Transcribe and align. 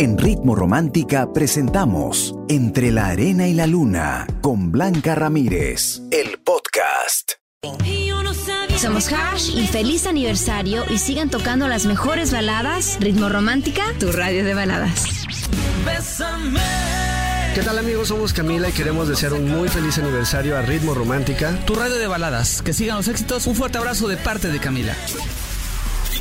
En 0.00 0.16
Ritmo 0.16 0.54
Romántica 0.54 1.32
presentamos 1.32 2.32
Entre 2.48 2.92
la 2.92 3.06
Arena 3.06 3.48
y 3.48 3.52
la 3.52 3.66
Luna 3.66 4.28
con 4.40 4.70
Blanca 4.70 5.16
Ramírez, 5.16 6.02
el 6.12 6.38
podcast. 6.38 7.32
Somos 8.76 9.12
Hash 9.12 9.56
y 9.56 9.66
feliz 9.66 10.06
aniversario 10.06 10.84
y 10.88 10.98
sigan 10.98 11.30
tocando 11.30 11.66
las 11.66 11.84
mejores 11.86 12.30
baladas. 12.30 12.98
Ritmo 13.00 13.28
Romántica, 13.28 13.82
tu 13.98 14.12
radio 14.12 14.44
de 14.44 14.54
baladas. 14.54 15.04
¿Qué 17.56 17.62
tal 17.62 17.76
amigos? 17.76 18.06
Somos 18.06 18.32
Camila 18.32 18.68
y 18.68 18.72
queremos 18.72 19.08
desear 19.08 19.32
un 19.32 19.48
muy 19.48 19.68
feliz 19.68 19.98
aniversario 19.98 20.56
a 20.56 20.62
Ritmo 20.62 20.94
Romántica. 20.94 21.58
Tu 21.66 21.74
radio 21.74 21.96
de 21.96 22.06
baladas. 22.06 22.62
Que 22.62 22.72
sigan 22.72 22.98
los 22.98 23.08
éxitos. 23.08 23.48
Un 23.48 23.56
fuerte 23.56 23.78
abrazo 23.78 24.06
de 24.06 24.16
parte 24.16 24.46
de 24.46 24.60
Camila. 24.60 24.94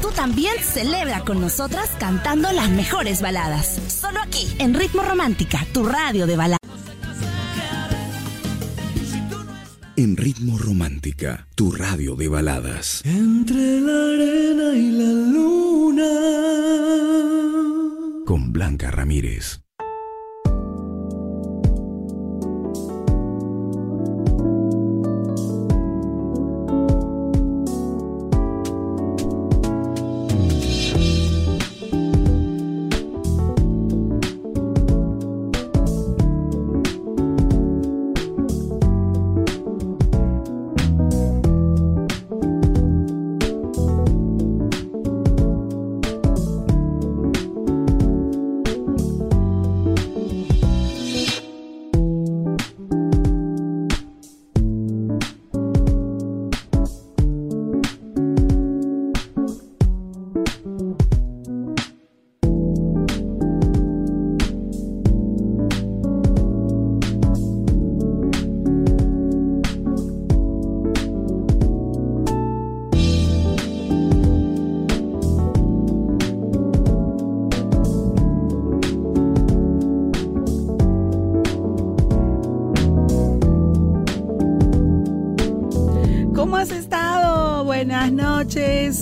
Tú 0.01 0.09
también 0.11 0.53
celebra 0.61 1.21
con 1.21 1.41
nosotras 1.41 1.89
cantando 1.99 2.51
las 2.51 2.69
mejores 2.69 3.21
baladas. 3.21 3.79
Solo 3.87 4.19
aquí, 4.21 4.47
en 4.59 4.73
Ritmo 4.73 5.01
Romántica, 5.01 5.65
tu 5.73 5.85
radio 5.85 6.27
de 6.27 6.35
baladas. 6.37 6.59
En 9.95 10.15
Ritmo 10.15 10.57
Romántica, 10.59 11.47
tu 11.55 11.71
radio 11.71 12.15
de 12.15 12.27
baladas. 12.27 13.01
Entre 13.03 13.81
la 13.81 14.13
arena 14.13 14.75
y 14.75 14.91
la 14.91 15.11
luna. 15.33 16.05
Con 18.25 18.53
Blanca 18.53 18.91
Ramírez. 18.91 19.61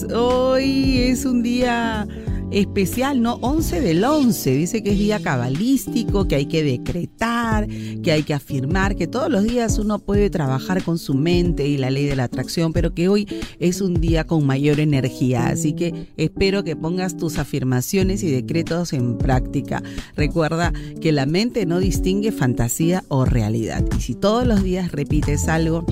Hoy 0.04 0.98
es 1.00 1.26
un 1.26 1.42
día 1.42 2.08
especial, 2.52 3.22
¿no? 3.22 3.36
11 3.36 3.82
del 3.82 4.04
11. 4.04 4.52
Dice 4.52 4.84
que 4.84 4.92
es 4.92 5.00
día 5.00 5.20
cabalístico, 5.22 6.28
que 6.28 6.36
hay 6.36 6.46
que 6.48 6.64
decretar, 6.64 7.68
que 7.68 8.12
hay 8.12 8.24
que 8.24 8.34
afirmar, 8.34 8.96
que 8.96 9.08
todos 9.08 9.30
los 9.30 9.44
días 9.44 9.80
uno 9.80 10.00
puede 10.00 10.30
trabajar 10.30 10.84
con 10.84 10.98
su 10.98 11.14
mente 11.14 11.68
y 11.68 11.78
la 11.78 11.90
ley 11.90 12.06
de 12.06 12.16
la 12.16 12.26
atracción, 12.26 12.74
pero 12.74 12.94
que 12.94 13.08
hoy 13.08 13.28
es 13.60 13.82
un 13.82 14.02
día 14.02 14.26
con 14.26 14.46
mayor 14.46 14.80
energía. 14.80 15.48
Así 15.48 15.74
que 15.74 16.10
espero 16.18 16.64
que 16.64 16.76
pongas 16.76 17.16
tus 17.16 17.38
afirmaciones 17.38 18.24
y 18.24 18.32
decretos 18.32 18.94
en 18.94 19.18
práctica. 19.18 19.82
Recuerda 20.16 20.74
que 21.02 21.12
la 21.12 21.26
mente 21.26 21.66
no 21.66 21.80
distingue 21.80 22.32
fantasía 22.32 23.04
o 23.08 23.26
realidad. 23.26 23.84
Y 23.98 24.02
si 24.02 24.16
todos 24.16 24.46
los 24.46 24.64
días 24.64 24.92
repites 24.92 25.48
algo, 25.48 25.86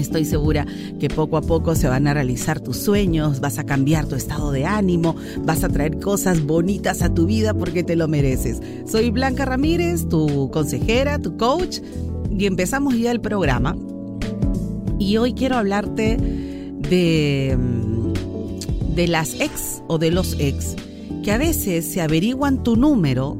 Estoy 0.00 0.24
segura 0.24 0.66
que 0.98 1.08
poco 1.08 1.36
a 1.36 1.42
poco 1.42 1.74
se 1.74 1.86
van 1.88 2.06
a 2.06 2.14
realizar 2.14 2.60
tus 2.60 2.78
sueños, 2.78 3.40
vas 3.40 3.58
a 3.58 3.64
cambiar 3.64 4.06
tu 4.06 4.16
estado 4.16 4.50
de 4.50 4.64
ánimo, 4.64 5.14
vas 5.44 5.62
a 5.62 5.68
traer 5.68 5.98
cosas 6.00 6.42
bonitas 6.42 7.02
a 7.02 7.12
tu 7.12 7.26
vida 7.26 7.54
porque 7.54 7.82
te 7.82 7.96
lo 7.96 8.08
mereces. 8.08 8.60
Soy 8.86 9.10
Blanca 9.10 9.44
Ramírez, 9.44 10.08
tu 10.08 10.50
consejera, 10.50 11.18
tu 11.18 11.36
coach, 11.36 11.78
y 12.30 12.46
empezamos 12.46 12.98
ya 12.98 13.10
el 13.10 13.20
programa. 13.20 13.76
Y 14.98 15.16
hoy 15.18 15.34
quiero 15.34 15.56
hablarte 15.56 16.16
de, 16.18 17.56
mm, 17.58 18.94
de 18.94 19.08
las 19.08 19.38
ex 19.40 19.82
o 19.86 19.98
de 19.98 20.10
los 20.10 20.36
ex, 20.38 20.76
que 21.22 21.32
a 21.32 21.38
veces 21.38 21.84
se 21.84 22.00
averiguan 22.00 22.62
tu 22.62 22.76
número 22.76 23.36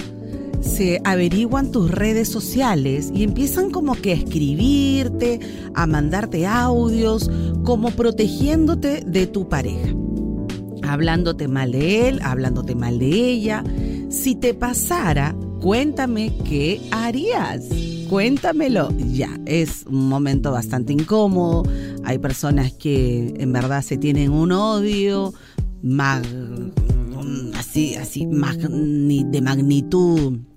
se 0.60 1.00
averiguan 1.04 1.72
tus 1.72 1.90
redes 1.90 2.28
sociales 2.28 3.10
y 3.14 3.22
empiezan 3.22 3.70
como 3.70 3.94
que 3.94 4.12
a 4.12 4.16
escribirte, 4.16 5.40
a 5.74 5.86
mandarte 5.86 6.46
audios, 6.46 7.30
como 7.64 7.90
protegiéndote 7.90 9.02
de 9.06 9.26
tu 9.26 9.48
pareja. 9.48 9.88
Hablándote 10.82 11.48
mal 11.48 11.72
de 11.72 12.08
él, 12.08 12.20
hablándote 12.22 12.74
mal 12.74 12.98
de 12.98 13.08
ella. 13.08 13.64
Si 14.10 14.34
te 14.34 14.54
pasara, 14.54 15.36
cuéntame 15.60 16.32
qué 16.44 16.80
harías. 16.90 17.64
Cuéntamelo 18.08 18.90
ya. 18.98 19.38
Es 19.46 19.84
un 19.86 20.08
momento 20.08 20.50
bastante 20.50 20.92
incómodo. 20.92 21.62
Hay 22.04 22.18
personas 22.18 22.72
que 22.72 23.34
en 23.38 23.52
verdad 23.52 23.82
se 23.82 23.98
tienen 23.98 24.32
un 24.32 24.52
odio 24.52 25.32
así, 27.54 27.94
así, 27.94 28.26
de 28.26 29.40
magnitud 29.40 30.49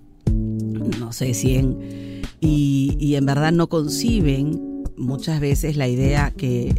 sé, 1.14 1.32
100, 1.32 2.22
y, 2.40 2.94
y 3.00 3.14
en 3.14 3.24
verdad 3.24 3.52
no 3.52 3.68
conciben 3.70 4.82
muchas 4.98 5.40
veces 5.40 5.78
la 5.78 5.88
idea 5.88 6.30
que 6.36 6.74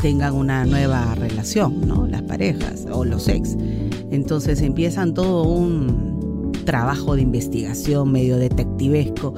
tengan 0.00 0.34
una 0.34 0.64
nueva 0.66 1.14
relación, 1.14 1.86
¿no? 1.86 2.06
Las 2.06 2.22
parejas 2.22 2.86
o 2.92 3.04
los 3.04 3.28
ex. 3.28 3.56
Entonces 4.10 4.60
empiezan 4.60 5.14
todo 5.14 5.44
un 5.44 6.52
trabajo 6.64 7.16
de 7.16 7.22
investigación 7.22 8.12
medio 8.12 8.36
detectivesco 8.36 9.34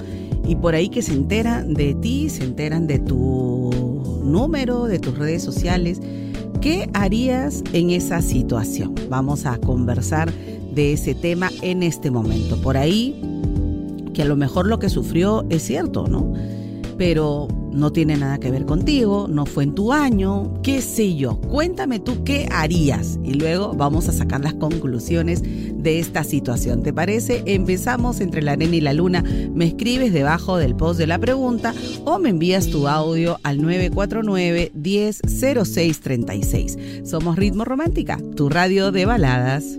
y 0.47 0.57
por 0.57 0.75
ahí 0.75 0.89
que 0.89 1.03
se 1.03 1.13
enteran 1.13 1.75
de 1.75 1.95
ti, 1.95 2.29
se 2.31 2.45
enteran 2.45 2.87
de 2.87 2.99
tu 2.99 3.71
número, 4.25 4.85
de 4.85 4.99
tus 4.99 5.19
redes 5.19 5.43
sociales. 5.43 6.01
¿Qué 6.61 6.89
harías 6.95 7.63
en 7.73 7.91
esa 7.91 8.23
situación? 8.23 8.95
Vamos 9.09 9.47
a 9.47 9.59
conversar 9.59 10.33
de 10.75 10.93
ese 10.93 11.15
tema 11.15 11.51
en 11.63 11.83
este 11.83 12.11
momento. 12.11 12.61
Por 12.61 12.77
ahí 12.77 13.21
que 14.16 14.22
a 14.22 14.25
lo 14.25 14.34
mejor 14.34 14.66
lo 14.66 14.78
que 14.78 14.88
sufrió 14.88 15.44
es 15.50 15.62
cierto, 15.62 16.06
¿no? 16.09 16.32
Pero 16.97 17.49
no 17.71 17.93
tiene 17.93 18.16
nada 18.16 18.38
que 18.38 18.50
ver 18.50 18.65
contigo, 18.65 19.28
no 19.28 19.44
fue 19.44 19.65
en 19.65 19.75
tu 19.75 19.93
año, 19.93 20.54
qué 20.62 20.81
sé 20.81 21.16
yo. 21.16 21.38
Cuéntame 21.43 22.00
tú 22.00 22.25
qué 22.25 22.49
harías 22.50 23.19
y 23.22 23.34
luego 23.34 23.75
vamos 23.75 24.09
a 24.09 24.12
sacar 24.12 24.41
las 24.41 24.54
conclusiones 24.54 25.43
de 25.43 25.99
esta 25.99 26.25
situación. 26.25 26.82
¿Te 26.82 26.94
parece? 26.94 27.43
Empezamos 27.44 28.22
entre 28.22 28.41
la 28.41 28.53
arena 28.53 28.75
y 28.75 28.81
la 28.81 28.94
luna. 28.94 29.22
Me 29.53 29.66
escribes 29.66 30.15
debajo 30.15 30.56
del 30.56 30.75
post 30.75 30.98
de 30.98 31.06
la 31.06 31.19
pregunta 31.19 31.75
o 32.06 32.19
me 32.19 32.31
envías 32.31 32.69
tu 32.69 32.88
audio 32.88 33.38
al 33.43 33.60
949 33.60 34.72
100636. 34.75 36.78
Somos 37.04 37.37
Ritmo 37.37 37.66
Romántica, 37.66 38.19
tu 38.34 38.48
radio 38.48 38.93
de 38.93 39.04
baladas. 39.04 39.78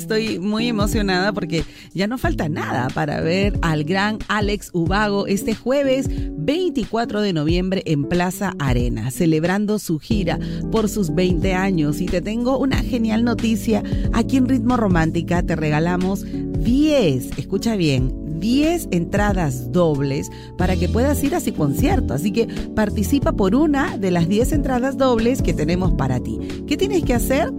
Estoy 0.00 0.38
muy 0.38 0.66
emocionada 0.66 1.32
porque 1.32 1.64
ya 1.92 2.06
no 2.06 2.18
falta 2.18 2.48
nada 2.48 2.88
para 2.88 3.20
ver 3.20 3.58
al 3.62 3.84
gran 3.84 4.18
Alex 4.28 4.70
Ubago 4.72 5.26
este 5.26 5.54
jueves 5.54 6.08
24 6.08 7.20
de 7.20 7.32
noviembre 7.32 7.82
en 7.84 8.04
Plaza 8.04 8.54
Arena, 8.58 9.10
celebrando 9.10 9.78
su 9.78 9.98
gira 9.98 10.38
por 10.72 10.88
sus 10.88 11.14
20 11.14 11.54
años. 11.54 12.00
Y 12.00 12.06
te 12.06 12.20
tengo 12.20 12.58
una 12.58 12.78
genial 12.78 13.24
noticia. 13.24 13.82
Aquí 14.12 14.38
en 14.38 14.48
Ritmo 14.48 14.76
Romántica 14.76 15.42
te 15.42 15.54
regalamos 15.54 16.24
10, 16.24 17.38
escucha 17.38 17.76
bien, 17.76 18.12
10 18.40 18.88
entradas 18.90 19.70
dobles 19.70 20.30
para 20.56 20.76
que 20.76 20.88
puedas 20.88 21.22
ir 21.22 21.34
a 21.34 21.40
su 21.40 21.54
concierto. 21.54 22.14
Así 22.14 22.32
que 22.32 22.46
participa 22.74 23.32
por 23.32 23.54
una 23.54 23.98
de 23.98 24.10
las 24.10 24.28
10 24.28 24.52
entradas 24.52 24.96
dobles 24.96 25.42
que 25.42 25.52
tenemos 25.52 25.92
para 25.92 26.20
ti. 26.20 26.38
¿Qué 26.66 26.76
tienes 26.76 27.04
que 27.04 27.14
hacer? 27.14 27.52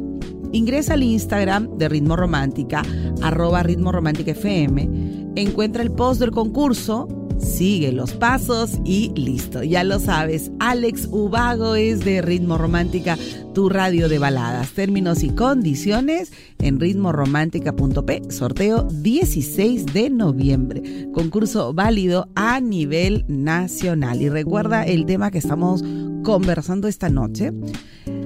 Ingresa 0.54 0.94
al 0.96 1.04
Instagram 1.04 1.78
de 1.78 1.88
Ritmo 1.88 2.16
Romántica, 2.16 2.84
arroba 3.22 3.64
Ritmo 3.64 3.92
Romántica 3.92 4.32
FM, 4.32 5.32
encuentra 5.36 5.82
el 5.82 5.92
post 5.92 6.20
del 6.20 6.32
concurso, 6.32 7.08
sigue 7.42 7.92
los 7.92 8.14
pasos 8.14 8.80
y 8.86 9.12
listo. 9.16 9.64
Ya 9.64 9.84
lo 9.84 10.00
sabes, 10.00 10.52
Alex 10.60 11.08
Ubago 11.12 11.76
es 11.76 12.06
de 12.06 12.22
Ritmo 12.22 12.58
Romántica, 12.58 13.18
tu 13.54 13.70
radio 13.70 14.08
de 14.08 14.20
baladas. 14.20 14.72
Términos 14.72 15.24
y 15.24 15.30
condiciones 15.30 16.32
en 16.60 16.80
ritmoromántica.p, 16.80 18.22
sorteo 18.30 18.84
16 18.84 19.88
de 19.88 20.10
noviembre. 20.10 21.08
Concurso 21.14 21.74
válido 21.74 22.30
a 22.36 22.60
nivel 22.60 23.26
nacional. 23.28 24.22
Y 24.22 24.30
recuerda 24.30 24.84
el 24.84 25.06
tema 25.06 25.32
que 25.32 25.40
estamos 25.40 25.84
conversando 26.24 26.88
esta 26.88 27.10
noche. 27.10 27.52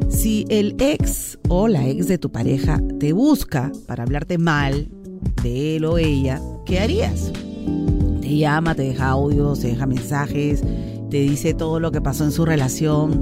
Si 0.10 0.46
el 0.50 0.76
ex 0.80 1.40
o 1.50 1.68
la 1.68 1.88
ex 1.88 2.08
de 2.08 2.18
tu 2.18 2.32
pareja 2.32 2.82
te 3.00 3.14
busca 3.14 3.72
para 3.88 4.04
hablarte 4.04 4.38
mal 4.38 4.90
de 5.42 5.78
él 5.78 5.86
o 5.86 5.98
ella, 5.98 6.40
¿qué 6.66 6.80
harías? 6.80 7.32
Te 8.25 8.38
llama, 8.38 8.74
te 8.74 8.81
deja 8.81 9.10
audios, 9.10 9.60
te 9.60 9.68
deja 9.68 9.86
mensajes, 9.86 10.63
te 11.12 11.18
dice 11.18 11.54
todo 11.54 11.80
lo 11.80 11.92
que 11.92 12.01
pasó 12.01 12.24
en 12.24 12.31
su 12.31 12.44
relación. 12.44 13.22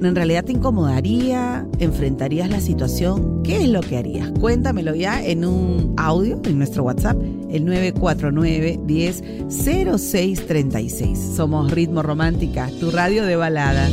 ¿En 0.00 0.14
realidad 0.14 0.46
te 0.46 0.52
incomodaría? 0.52 1.68
¿Enfrentarías 1.78 2.48
la 2.48 2.60
situación? 2.60 3.42
¿Qué 3.42 3.64
es 3.64 3.68
lo 3.68 3.82
que 3.82 3.98
harías? 3.98 4.30
Cuéntamelo 4.40 4.94
ya 4.94 5.22
en 5.22 5.44
un 5.44 5.92
audio 5.98 6.40
en 6.42 6.56
nuestro 6.56 6.84
WhatsApp, 6.84 7.20
el 7.50 7.66
949 7.66 8.80
10 8.86 9.22
0636. 9.50 11.18
Somos 11.36 11.70
Ritmo 11.70 12.02
Romántica, 12.02 12.70
tu 12.80 12.90
radio 12.90 13.26
de 13.26 13.36
baladas. 13.36 13.92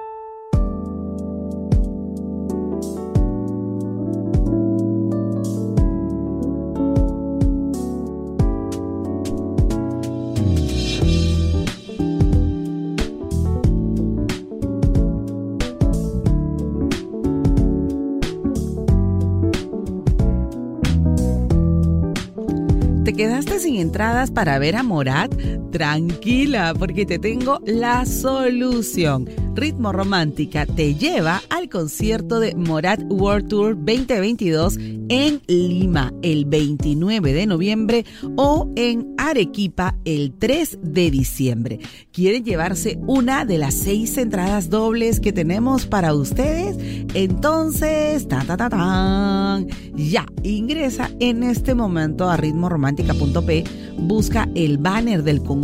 Para 24.31 24.57
ver 24.57 24.75
a 24.75 24.83
Morat? 24.83 25.31
Tranquila, 25.71 26.73
porque 26.77 27.05
te 27.05 27.17
tengo 27.17 27.59
la 27.65 28.05
solución. 28.05 29.29
Ritmo 29.55 29.91
Romántica 29.91 30.65
te 30.65 30.95
lleva 30.95 31.41
al 31.49 31.69
concierto 31.69 32.39
de 32.39 32.55
Morat 32.55 33.01
World 33.09 33.47
Tour 33.49 33.75
2022 33.75 34.77
en 35.09 35.41
Lima 35.47 36.13
el 36.21 36.45
29 36.45 37.33
de 37.33 37.45
noviembre 37.47 38.05
o 38.37 38.71
en 38.75 39.13
Arequipa 39.17 39.97
el 40.05 40.33
3 40.37 40.79
de 40.81 41.11
diciembre. 41.11 41.79
¿Quieren 42.11 42.45
llevarse 42.45 42.97
una 43.07 43.43
de 43.45 43.57
las 43.57 43.73
seis 43.73 44.17
entradas 44.17 44.69
dobles 44.69 45.19
que 45.19 45.33
tenemos 45.33 45.85
para 45.85 46.13
ustedes? 46.13 46.77
Entonces, 47.13 48.27
ta 48.27 48.43
ta 48.45 48.55
ta 48.55 48.69
tan, 48.69 49.67
ya 49.95 50.25
ingresa 50.43 51.11
en 51.19 51.43
este 51.43 51.75
momento 51.75 52.29
a 52.29 52.37
ritmoromántica.p, 52.37 53.63
busca 53.97 54.47
el 54.55 54.77
banner 54.77 55.23
del 55.23 55.43
concurso 55.43 55.60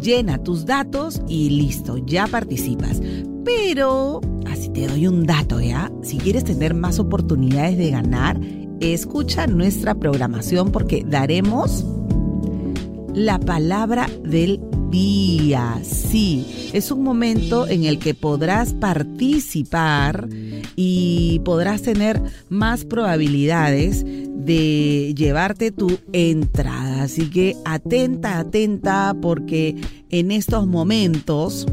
llena 0.00 0.42
tus 0.42 0.66
datos 0.66 1.22
y 1.28 1.50
listo, 1.50 1.98
ya 1.98 2.26
participas. 2.26 3.00
Pero, 3.44 4.20
así 4.46 4.68
te 4.70 4.86
doy 4.86 5.06
un 5.06 5.24
dato, 5.24 5.60
¿ya? 5.60 5.90
Si 6.02 6.18
quieres 6.18 6.44
tener 6.44 6.74
más 6.74 6.98
oportunidades 6.98 7.78
de 7.78 7.90
ganar, 7.90 8.40
escucha 8.80 9.46
nuestra 9.46 9.94
programación 9.94 10.72
porque 10.72 11.04
daremos 11.06 11.84
la 13.14 13.38
palabra 13.38 14.08
del 14.24 14.60
día. 14.90 15.78
Sí, 15.82 16.70
es 16.72 16.90
un 16.90 17.02
momento 17.02 17.66
en 17.66 17.84
el 17.84 17.98
que 17.98 18.14
podrás 18.14 18.74
participar 18.74 20.28
y 20.76 21.40
podrás 21.44 21.82
tener 21.82 22.22
más 22.50 22.84
probabilidades 22.84 24.04
de 24.04 25.14
llevarte 25.16 25.72
tu 25.72 25.98
entrada. 26.12 27.02
Así 27.02 27.30
que 27.30 27.56
atenta, 27.64 28.38
atenta, 28.38 29.16
porque 29.20 29.74
en 30.10 30.30
estos 30.30 30.66
momentos 30.66 31.66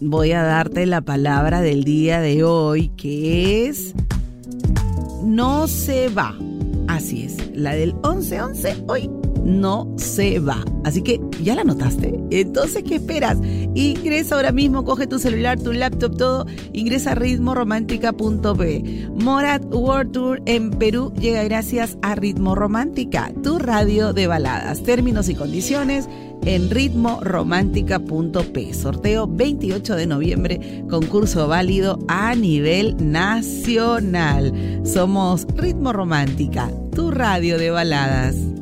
voy 0.00 0.32
a 0.32 0.42
darte 0.42 0.86
la 0.86 1.02
palabra 1.02 1.60
del 1.60 1.84
día 1.84 2.20
de 2.20 2.44
hoy, 2.44 2.88
que 2.96 3.66
es 3.66 3.94
no 5.24 5.68
se 5.68 6.08
va. 6.08 6.36
Así 6.88 7.24
es, 7.24 7.36
la 7.54 7.74
del 7.74 7.94
11-11 7.96 8.84
hoy 8.88 9.10
no 9.44 9.92
se 9.96 10.38
va. 10.38 10.64
Así 10.84 11.02
que, 11.02 11.20
¿ya 11.42 11.54
la 11.54 11.64
notaste? 11.64 12.18
Entonces, 12.30 12.82
¿qué 12.82 12.96
esperas? 12.96 13.38
Ingresa 13.74 14.36
ahora 14.36 14.52
mismo, 14.52 14.84
coge 14.84 15.06
tu 15.06 15.18
celular, 15.18 15.60
tu 15.60 15.72
laptop, 15.72 16.16
todo, 16.16 16.46
ingresa 16.72 17.12
a 17.12 17.14
ritmoromántica.p. 17.14 19.08
Morat 19.14 19.64
World 19.72 20.12
Tour 20.12 20.42
en 20.46 20.70
Perú 20.70 21.12
llega 21.18 21.44
gracias 21.44 21.96
a 22.02 22.14
Ritmo 22.14 22.54
Romántica, 22.54 23.32
tu 23.42 23.58
radio 23.58 24.12
de 24.12 24.26
baladas. 24.26 24.82
Términos 24.82 25.28
y 25.28 25.34
condiciones 25.34 26.08
en 26.44 26.70
ritmoromántica.p. 26.70 28.74
Sorteo 28.74 29.28
28 29.28 29.96
de 29.96 30.06
noviembre, 30.06 30.84
concurso 30.88 31.48
válido 31.48 31.98
a 32.08 32.34
nivel 32.34 32.96
nacional. 32.98 34.52
Somos 34.84 35.46
Ritmo 35.56 35.92
Romántica, 35.92 36.70
tu 36.94 37.10
radio 37.10 37.58
de 37.58 37.70
baladas. 37.70 38.61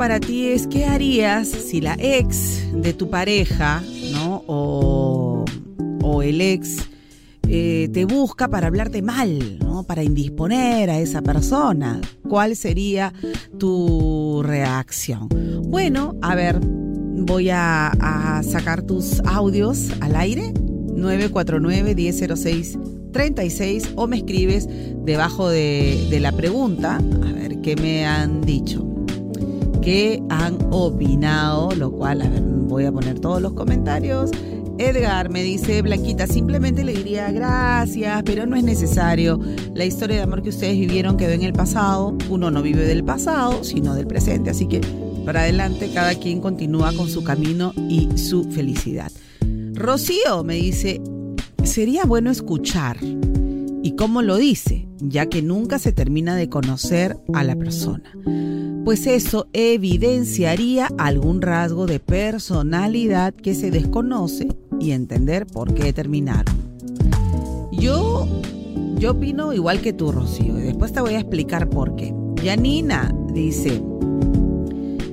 Para 0.00 0.18
ti 0.18 0.46
es 0.46 0.66
¿qué 0.66 0.86
harías 0.86 1.46
si 1.46 1.82
la 1.82 1.94
ex 2.00 2.72
de 2.72 2.94
tu 2.94 3.10
pareja, 3.10 3.82
¿no? 4.12 4.42
O, 4.46 5.44
o 6.02 6.22
el 6.22 6.40
ex 6.40 6.78
eh, 7.46 7.90
te 7.92 8.06
busca 8.06 8.48
para 8.48 8.68
hablarte 8.68 9.02
mal, 9.02 9.58
¿no? 9.58 9.82
Para 9.82 10.02
indisponer 10.02 10.88
a 10.88 10.98
esa 10.98 11.20
persona. 11.20 12.00
¿Cuál 12.26 12.56
sería 12.56 13.12
tu 13.58 14.42
reacción? 14.42 15.28
Bueno, 15.64 16.16
a 16.22 16.34
ver, 16.34 16.60
voy 16.62 17.50
a, 17.50 18.40
sacar 18.42 18.80
tus 18.80 19.20
audios 19.26 19.90
al 20.00 20.16
aire. 20.16 20.54
949 20.96 21.94
1006 21.94 22.78
36 23.12 23.90
o 23.96 24.06
me 24.06 24.16
escribes 24.16 24.66
debajo 25.04 25.50
de, 25.50 26.06
de 26.08 26.20
la 26.20 26.32
pregunta, 26.32 26.96
a 26.96 27.32
ver 27.32 27.60
qué 27.60 27.76
me 27.76 28.06
han 28.06 28.40
dicho. 28.40 28.89
Que 29.80 30.22
han 30.28 30.58
opinado, 30.70 31.70
lo 31.72 31.90
cual, 31.90 32.22
voy 32.68 32.84
a 32.84 32.92
poner 32.92 33.18
todos 33.18 33.40
los 33.40 33.52
comentarios. 33.54 34.30
Edgar 34.78 35.28
me 35.28 35.42
dice, 35.42 35.82
Blanquita, 35.82 36.26
simplemente 36.26 36.84
le 36.84 36.94
diría 36.94 37.30
gracias, 37.30 38.22
pero 38.24 38.46
no 38.46 38.56
es 38.56 38.64
necesario. 38.64 39.38
La 39.74 39.84
historia 39.84 40.16
de 40.16 40.22
amor 40.22 40.42
que 40.42 40.48
ustedes 40.48 40.78
vivieron 40.78 41.16
quedó 41.16 41.32
en 41.32 41.42
el 41.42 41.52
pasado. 41.52 42.16
Uno 42.30 42.50
no 42.50 42.62
vive 42.62 42.84
del 42.84 43.04
pasado, 43.04 43.62
sino 43.62 43.94
del 43.94 44.06
presente. 44.06 44.48
Así 44.48 44.66
que 44.66 44.80
para 45.26 45.40
adelante, 45.40 45.90
cada 45.92 46.14
quien 46.14 46.40
continúa 46.40 46.92
con 46.94 47.08
su 47.08 47.22
camino 47.22 47.72
y 47.88 48.16
su 48.16 48.44
felicidad. 48.44 49.12
Rocío 49.74 50.44
me 50.44 50.54
dice, 50.54 51.00
sería 51.62 52.04
bueno 52.04 52.30
escuchar. 52.30 52.96
¿Y 53.82 53.96
cómo 53.96 54.22
lo 54.22 54.36
dice? 54.36 54.88
Ya 54.98 55.26
que 55.26 55.42
nunca 55.42 55.78
se 55.78 55.92
termina 55.92 56.36
de 56.36 56.48
conocer 56.48 57.16
a 57.34 57.44
la 57.44 57.54
persona. 57.54 58.12
Pues 58.84 59.06
eso 59.06 59.46
evidenciaría 59.52 60.88
algún 60.98 61.42
rasgo 61.42 61.86
de 61.86 62.00
personalidad 62.00 63.34
que 63.34 63.54
se 63.54 63.70
desconoce 63.70 64.48
y 64.80 64.92
entender 64.92 65.46
por 65.46 65.74
qué 65.74 65.92
terminaron. 65.92 66.54
Yo, 67.72 68.26
yo 68.96 69.12
opino 69.12 69.52
igual 69.52 69.80
que 69.80 69.92
tú, 69.92 70.12
Rocío, 70.12 70.58
y 70.58 70.62
después 70.62 70.92
te 70.92 71.00
voy 71.00 71.14
a 71.14 71.20
explicar 71.20 71.68
por 71.68 71.94
qué. 71.94 72.14
Yanina 72.42 73.14
dice, 73.32 73.82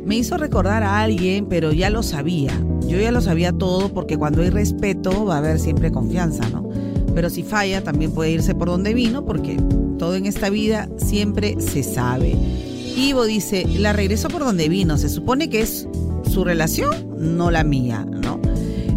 me 0.05 0.15
hizo 0.15 0.37
recordar 0.37 0.83
a 0.83 1.01
alguien, 1.01 1.47
pero 1.47 1.73
ya 1.73 1.89
lo 1.89 2.01
sabía. 2.03 2.53
Yo 2.87 2.97
ya 2.97 3.11
lo 3.11 3.19
sabía 3.19 3.51
todo 3.51 3.89
porque 3.93 4.17
cuando 4.17 4.41
hay 4.41 4.49
respeto 4.49 5.25
va 5.25 5.35
a 5.35 5.37
haber 5.39 5.59
siempre 5.59 5.91
confianza, 5.91 6.49
¿no? 6.49 6.69
Pero 7.13 7.29
si 7.29 7.43
falla, 7.43 7.83
también 7.83 8.11
puede 8.11 8.31
irse 8.31 8.55
por 8.55 8.69
donde 8.69 8.93
vino 8.93 9.25
porque 9.25 9.57
todo 9.97 10.15
en 10.15 10.25
esta 10.25 10.49
vida 10.49 10.87
siempre 10.95 11.59
se 11.59 11.83
sabe. 11.83 12.37
Ivo 12.97 13.25
dice, 13.25 13.63
la 13.77 13.93
regreso 13.93 14.27
por 14.27 14.43
donde 14.43 14.69
vino. 14.69 14.97
Se 14.97 15.07
supone 15.07 15.49
que 15.49 15.61
es 15.61 15.87
su 16.27 16.43
relación, 16.43 16.95
no 17.15 17.51
la 17.51 17.63
mía, 17.63 18.03
¿no? 18.03 18.41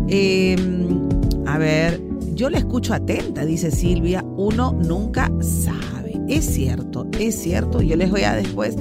Em, 0.08 1.06
a 1.46 1.58
ver, 1.58 2.00
yo 2.34 2.48
le 2.48 2.56
escucho 2.56 2.94
atenta, 2.94 3.44
dice 3.44 3.70
Silvia, 3.70 4.24
uno 4.38 4.72
nunca 4.72 5.30
sabe. 5.42 6.18
Es 6.28 6.46
cierto, 6.46 7.08
es 7.18 7.34
cierto. 7.42 7.82
Yo 7.82 7.94
les 7.94 8.10
voy 8.10 8.22
a 8.22 8.34
después, 8.34 8.76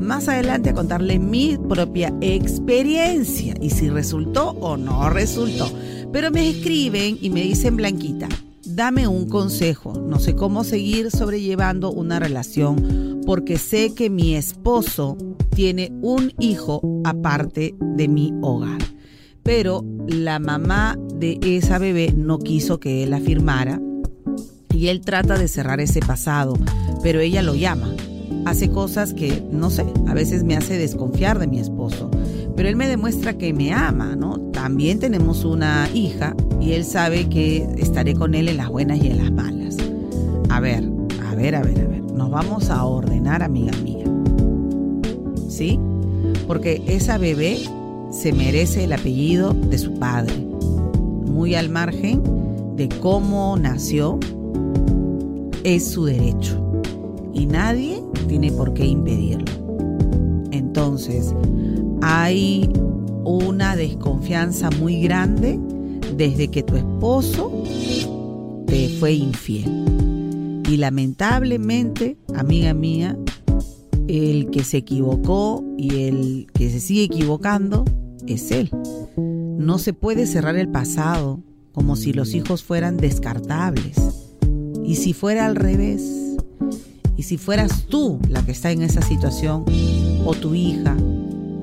más 0.00 0.28
adelante, 0.28 0.70
a 0.70 0.74
contarle 0.74 1.18
mi 1.18 1.56
propia 1.56 2.12
experiencia 2.20 3.54
y 3.62 3.70
si 3.70 3.88
resultó 3.88 4.50
o 4.50 4.76
no 4.76 5.08
resultó. 5.08 5.70
Pero 6.12 6.30
me 6.30 6.46
escriben 6.46 7.16
y 7.22 7.30
me 7.30 7.40
dicen, 7.40 7.76
Blanquita, 7.76 8.28
dame 8.78 9.08
un 9.08 9.28
consejo. 9.28 9.92
No 9.92 10.20
sé 10.20 10.36
cómo 10.36 10.62
seguir 10.62 11.10
sobrellevando 11.10 11.90
una 11.90 12.20
relación 12.20 13.20
porque 13.26 13.58
sé 13.58 13.92
que 13.92 14.08
mi 14.08 14.36
esposo 14.36 15.18
tiene 15.54 15.92
un 16.00 16.32
hijo 16.38 16.80
aparte 17.04 17.74
de 17.80 18.08
mi 18.08 18.32
hogar 18.40 18.78
pero 19.48 19.82
la 20.06 20.38
mamá 20.38 20.98
de 21.14 21.40
esa 21.42 21.78
bebé 21.78 22.12
no 22.14 22.38
quiso 22.38 22.80
que 22.80 23.02
él 23.02 23.10
la 23.10 23.18
firmara 23.18 23.80
y 24.74 24.88
él 24.88 25.00
trata 25.00 25.38
de 25.38 25.48
cerrar 25.48 25.80
ese 25.80 26.00
pasado, 26.00 26.52
pero 27.02 27.20
ella 27.20 27.40
lo 27.42 27.54
llama. 27.54 27.94
Hace 28.44 28.70
cosas 28.70 29.14
que, 29.14 29.42
no 29.50 29.70
sé, 29.70 29.86
a 30.06 30.12
veces 30.12 30.44
me 30.44 30.54
hace 30.54 30.76
desconfiar 30.76 31.38
de 31.38 31.46
mi 31.46 31.60
esposo, 31.60 32.10
pero 32.58 32.70
él 32.70 32.74
me 32.74 32.88
demuestra 32.88 33.38
que 33.38 33.52
me 33.52 33.72
ama, 33.72 34.16
¿no? 34.16 34.40
También 34.52 34.98
tenemos 34.98 35.44
una 35.44 35.88
hija 35.94 36.34
y 36.60 36.72
él 36.72 36.84
sabe 36.84 37.28
que 37.28 37.68
estaré 37.76 38.14
con 38.14 38.34
él 38.34 38.48
en 38.48 38.56
las 38.56 38.68
buenas 38.68 38.98
y 38.98 39.06
en 39.06 39.18
las 39.18 39.30
malas. 39.30 39.76
A 40.48 40.58
ver, 40.58 40.82
a 41.24 41.36
ver, 41.36 41.54
a 41.54 41.62
ver, 41.62 41.80
a 41.80 41.86
ver, 41.86 42.02
nos 42.02 42.32
vamos 42.32 42.68
a 42.70 42.84
ordenar, 42.84 43.44
amiga 43.44 43.70
mía. 43.84 44.06
¿Sí? 45.48 45.78
Porque 46.48 46.82
esa 46.88 47.16
bebé 47.16 47.58
se 48.10 48.32
merece 48.32 48.82
el 48.82 48.92
apellido 48.92 49.52
de 49.52 49.78
su 49.78 49.94
padre, 49.94 50.34
muy 51.26 51.54
al 51.54 51.68
margen 51.68 52.24
de 52.74 52.88
cómo 52.88 53.56
nació, 53.56 54.18
es 55.62 55.88
su 55.88 56.06
derecho 56.06 56.60
y 57.32 57.46
nadie 57.46 58.02
tiene 58.26 58.50
por 58.50 58.74
qué 58.74 58.84
impedirlo. 58.84 59.46
Entonces, 60.50 61.32
hay 62.02 62.70
una 63.24 63.76
desconfianza 63.76 64.70
muy 64.70 65.02
grande 65.02 65.58
desde 66.16 66.48
que 66.48 66.62
tu 66.62 66.76
esposo 66.76 67.64
te 68.66 68.88
fue 68.88 69.12
infiel. 69.12 70.62
Y 70.68 70.76
lamentablemente, 70.76 72.18
amiga 72.34 72.74
mía, 72.74 73.16
el 74.06 74.50
que 74.50 74.64
se 74.64 74.78
equivocó 74.78 75.64
y 75.76 76.04
el 76.04 76.46
que 76.52 76.70
se 76.70 76.80
sigue 76.80 77.04
equivocando 77.04 77.84
es 78.26 78.50
él. 78.50 78.70
No 79.16 79.78
se 79.78 79.92
puede 79.92 80.26
cerrar 80.26 80.56
el 80.56 80.68
pasado 80.68 81.40
como 81.72 81.96
si 81.96 82.12
los 82.12 82.34
hijos 82.34 82.62
fueran 82.62 82.96
descartables. 82.96 83.96
Y 84.84 84.96
si 84.96 85.12
fuera 85.12 85.46
al 85.46 85.56
revés, 85.56 86.36
y 87.16 87.24
si 87.24 87.36
fueras 87.36 87.86
tú 87.86 88.18
la 88.28 88.44
que 88.44 88.52
está 88.52 88.70
en 88.70 88.82
esa 88.82 89.02
situación, 89.02 89.64
o 90.24 90.34
tu 90.34 90.54
hija, 90.54 90.96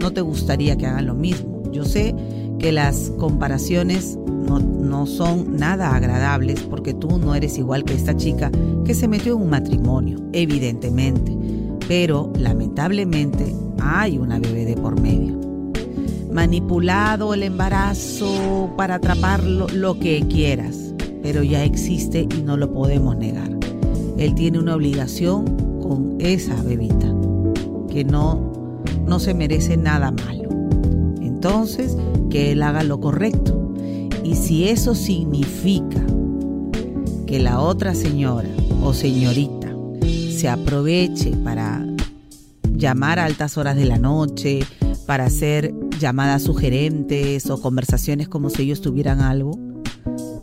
no 0.06 0.14
te 0.14 0.22
gustaría 0.22 0.78
que 0.78 0.86
hagan 0.86 1.08
lo 1.08 1.16
mismo. 1.16 1.64
Yo 1.72 1.84
sé 1.84 2.14
que 2.60 2.72
las 2.72 3.12
comparaciones 3.18 4.20
no, 4.28 4.60
no, 4.60 5.08
son 5.08 5.58
nada 5.58 5.96
agradables 5.96 6.62
porque 6.62 6.94
tú 6.94 7.18
no 7.18 7.34
eres 7.34 7.58
igual 7.58 7.84
que 7.84 7.96
esta 7.96 8.16
chica 8.16 8.52
que 8.86 8.94
se 8.94 9.08
metió 9.08 9.34
en 9.34 9.42
un 9.42 9.50
matrimonio, 9.50 10.20
evidentemente. 10.32 11.36
Pero 11.88 12.32
lamentablemente 12.38 13.56
hay 13.82 14.20
una 14.20 14.38
bebé 14.38 14.66
de 14.66 14.76
por 14.76 15.02
medio 15.02 15.40
manipulado 16.32 17.34
el 17.34 17.42
embarazo 17.42 18.70
para 18.78 18.96
atraparlo, 18.96 19.68
lo 19.74 19.98
que 19.98 20.20
quieras, 20.28 20.94
pero 21.24 21.42
ya 21.42 21.64
existe 21.64 22.28
y 22.38 22.44
no 22.44 22.58
lo 22.58 22.72
podemos 22.72 23.18
negar. 23.18 23.50
Él 24.18 24.36
tiene 24.36 24.60
una 24.60 24.76
obligación 24.76 25.46
con 25.82 26.18
esa 26.20 26.62
bebita, 26.62 27.08
que 27.90 28.04
no, 28.04 28.55
no 29.06 29.20
se 29.20 29.34
merece 29.34 29.78
nada 29.78 30.12
malo. 30.12 30.50
Entonces, 31.22 31.96
que 32.30 32.52
él 32.52 32.64
haga 32.64 32.84
lo 32.84 33.00
correcto. 33.00 33.74
Y 34.24 34.36
si 34.36 34.68
eso 34.68 34.96
significa 34.96 36.04
que 37.28 37.40
la 37.40 37.60
otra 37.60 37.94
señora 37.94 38.50
o 38.84 38.94
señorita 38.94 39.76
se 40.02 40.50
aproveche 40.50 41.32
para 41.44 41.86
llamar 42.74 43.20
a 43.20 43.26
altas 43.26 43.58
horas 43.58 43.76
de 43.76 43.86
la 43.86 43.98
noche, 43.98 44.60
para 45.06 45.26
hacer 45.26 45.74
llamadas 46.00 46.44
sugerentes 46.44 47.50
o 47.50 47.62
conversaciones 47.62 48.28
como 48.28 48.50
si 48.50 48.64
ellos 48.64 48.82
tuvieran 48.82 49.22
algo? 49.22 49.58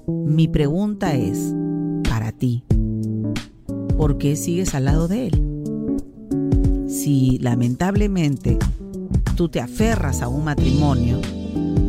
Mi 0.06 0.48
pregunta 0.48 1.14
es, 1.14 1.54
para 2.08 2.32
ti, 2.32 2.64
¿por 3.96 4.18
qué 4.18 4.36
sigues 4.36 4.74
al 4.74 4.86
lado 4.86 5.08
de 5.08 5.26
él? 5.28 5.51
Si 6.92 7.38
lamentablemente 7.38 8.58
tú 9.34 9.48
te 9.48 9.60
aferras 9.60 10.20
a 10.20 10.28
un 10.28 10.44
matrimonio 10.44 11.22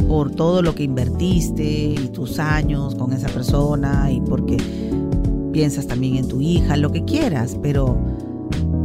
por 0.07 0.31
todo 0.31 0.61
lo 0.61 0.75
que 0.75 0.83
invertiste 0.83 1.93
y 2.01 2.07
tus 2.13 2.39
años 2.39 2.95
con 2.95 3.11
esa 3.11 3.27
persona 3.27 4.09
y 4.09 4.21
porque 4.21 4.55
piensas 5.51 5.87
también 5.87 6.15
en 6.15 6.29
tu 6.29 6.39
hija, 6.39 6.77
lo 6.77 6.93
que 6.93 7.03
quieras, 7.03 7.57
pero 7.61 7.97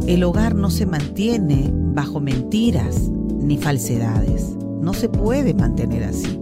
el 0.07 0.21
hogar 0.25 0.55
no 0.55 0.69
se 0.69 0.85
mantiene 0.85 1.71
bajo 1.71 2.19
mentiras 2.19 3.09
ni 3.41 3.57
falsedades. 3.57 4.57
No 4.81 4.93
se 4.93 5.07
puede 5.07 5.53
mantener 5.53 6.03
así. 6.03 6.37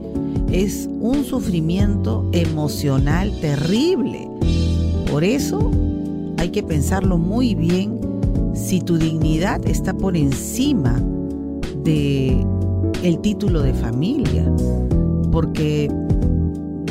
Es 0.52 0.90
un 1.00 1.24
sufrimiento 1.24 2.28
emocional 2.32 3.32
terrible. 3.42 4.28
Por 5.12 5.24
eso 5.24 5.70
hay 6.38 6.50
que 6.50 6.64
pensarlo 6.64 7.20
muy 7.20 7.54
bien 7.54 8.07
si 8.58 8.82
tu 8.82 8.98
dignidad 8.98 9.66
está 9.68 9.94
por 9.94 10.18
encima 10.18 11.02
de 11.84 12.46
el 13.04 13.20
título 13.20 13.62
de 13.62 13.74
familia, 13.74 14.52
porque 15.32 15.90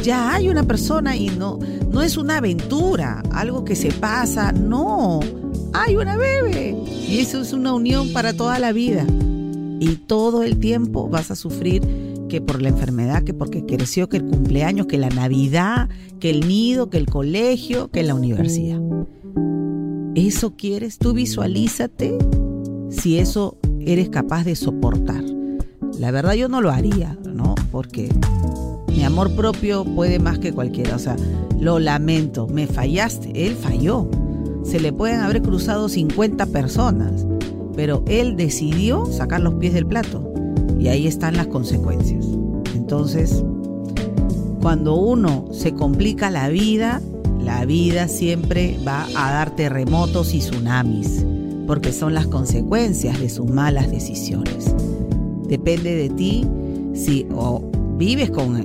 ya 0.03 0.35
hay 0.35 0.49
una 0.49 0.63
persona 0.63 1.17
y 1.17 1.29
no 1.31 1.59
no 1.91 2.03
es 2.03 2.17
una 2.17 2.37
aventura, 2.37 3.23
algo 3.33 3.65
que 3.65 3.75
se 3.75 3.91
pasa, 3.91 4.53
no. 4.53 5.21
Hay 5.73 5.97
una 5.97 6.17
bebé 6.17 6.77
y 7.09 7.19
eso 7.21 7.41
es 7.41 7.53
una 7.53 7.73
unión 7.73 8.13
para 8.13 8.35
toda 8.35 8.59
la 8.59 8.73
vida 8.73 9.07
y 9.81 9.97
todo 10.07 10.43
el 10.43 10.59
tiempo 10.59 11.09
vas 11.09 11.31
a 11.31 11.37
sufrir 11.37 11.83
que 12.29 12.41
por 12.41 12.61
la 12.61 12.69
enfermedad, 12.69 13.23
que 13.23 13.35
porque 13.35 13.65
creció, 13.65 14.09
que 14.09 14.19
el 14.19 14.25
cumpleaños, 14.25 14.87
que 14.87 14.99
la 14.99 15.09
Navidad, 15.09 15.89
que 16.21 16.31
el 16.31 16.49
nido, 16.49 16.91
que 16.91 16.99
el 16.99 17.07
colegio, 17.07 17.89
que 17.89 18.03
la 18.03 18.15
universidad. 18.15 18.81
¿Eso 20.17 20.57
quieres? 20.57 20.99
Tú 20.99 21.13
visualízate 21.13 22.19
si 22.91 23.19
eso 23.19 23.57
eres 23.79 24.09
capaz 24.09 24.43
de 24.43 24.57
soportar. 24.57 25.23
La 26.01 26.11
verdad 26.11 26.33
yo 26.33 26.49
no 26.49 26.61
lo 26.61 26.73
haría, 26.73 27.17
¿no? 27.25 27.55
Porque 27.71 28.09
mi 28.89 29.05
amor 29.05 29.37
propio 29.37 29.85
puede 29.85 30.19
más 30.19 30.41
que 30.41 30.53
cualquiera. 30.53 30.97
O 30.97 30.99
sea, 30.99 31.15
lo 31.61 31.79
lamento, 31.79 32.49
me 32.49 32.67
fallaste, 32.67 33.47
él 33.47 33.55
falló. 33.55 34.11
Se 34.65 34.81
le 34.81 34.93
pueden 34.93 35.21
haber 35.21 35.43
cruzado 35.43 35.89
50 35.89 36.47
personas 36.47 37.25
pero 37.77 38.03
él 38.09 38.37
decidió 38.37 39.07
sacar 39.07 39.43
los 39.43 39.55
pies 39.55 39.75
del 39.75 39.87
plato 39.87 40.33
y 40.81 40.89
ahí 40.89 41.07
están 41.07 41.37
las 41.37 41.47
consecuencias. 41.47 42.27
Entonces, 42.75 43.45
cuando 44.61 44.97
uno 44.97 45.47
se 45.53 45.75
complica 45.75 46.31
la 46.31 46.49
vida, 46.49 47.03
la 47.47 47.65
vida 47.65 48.09
siempre 48.09 48.77
va 48.87 49.07
a 49.15 49.31
dar 49.31 49.55
terremotos 49.55 50.35
y 50.35 50.41
tsunamis, 50.41 51.25
porque 51.69 51.93
son 51.93 52.13
las 52.13 52.27
consecuencias 52.27 53.21
de 53.21 53.29
sus 53.29 53.49
malas 53.49 53.89
decisiones. 53.89 54.75
Depende 55.47 55.95
de 55.95 56.11
ti 56.11 56.45
si 56.93 57.25
o 57.33 57.63
vives 57.97 58.33
con, 58.33 58.65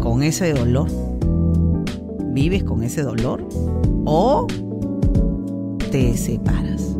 con 0.00 0.22
ese 0.22 0.54
dolor, 0.54 0.88
vives 2.32 2.64
con 2.64 2.82
ese 2.82 3.02
dolor 3.02 3.46
o 4.06 4.46
te 5.90 6.16
separas. 6.16 6.96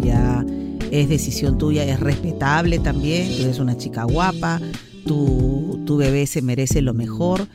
Ya 0.00 0.46
es 0.92 1.08
decisión 1.08 1.58
tuya, 1.58 1.82
es 1.84 1.98
respetable 1.98 2.78
también, 2.78 3.26
tú 3.36 3.42
eres 3.42 3.58
una 3.58 3.76
chica 3.76 4.04
guapa, 4.04 4.60
tu, 5.04 5.80
tu 5.84 5.96
bebé 5.96 6.28
se 6.28 6.42
merece 6.42 6.80
lo 6.80 6.94
mejor, 6.94 7.48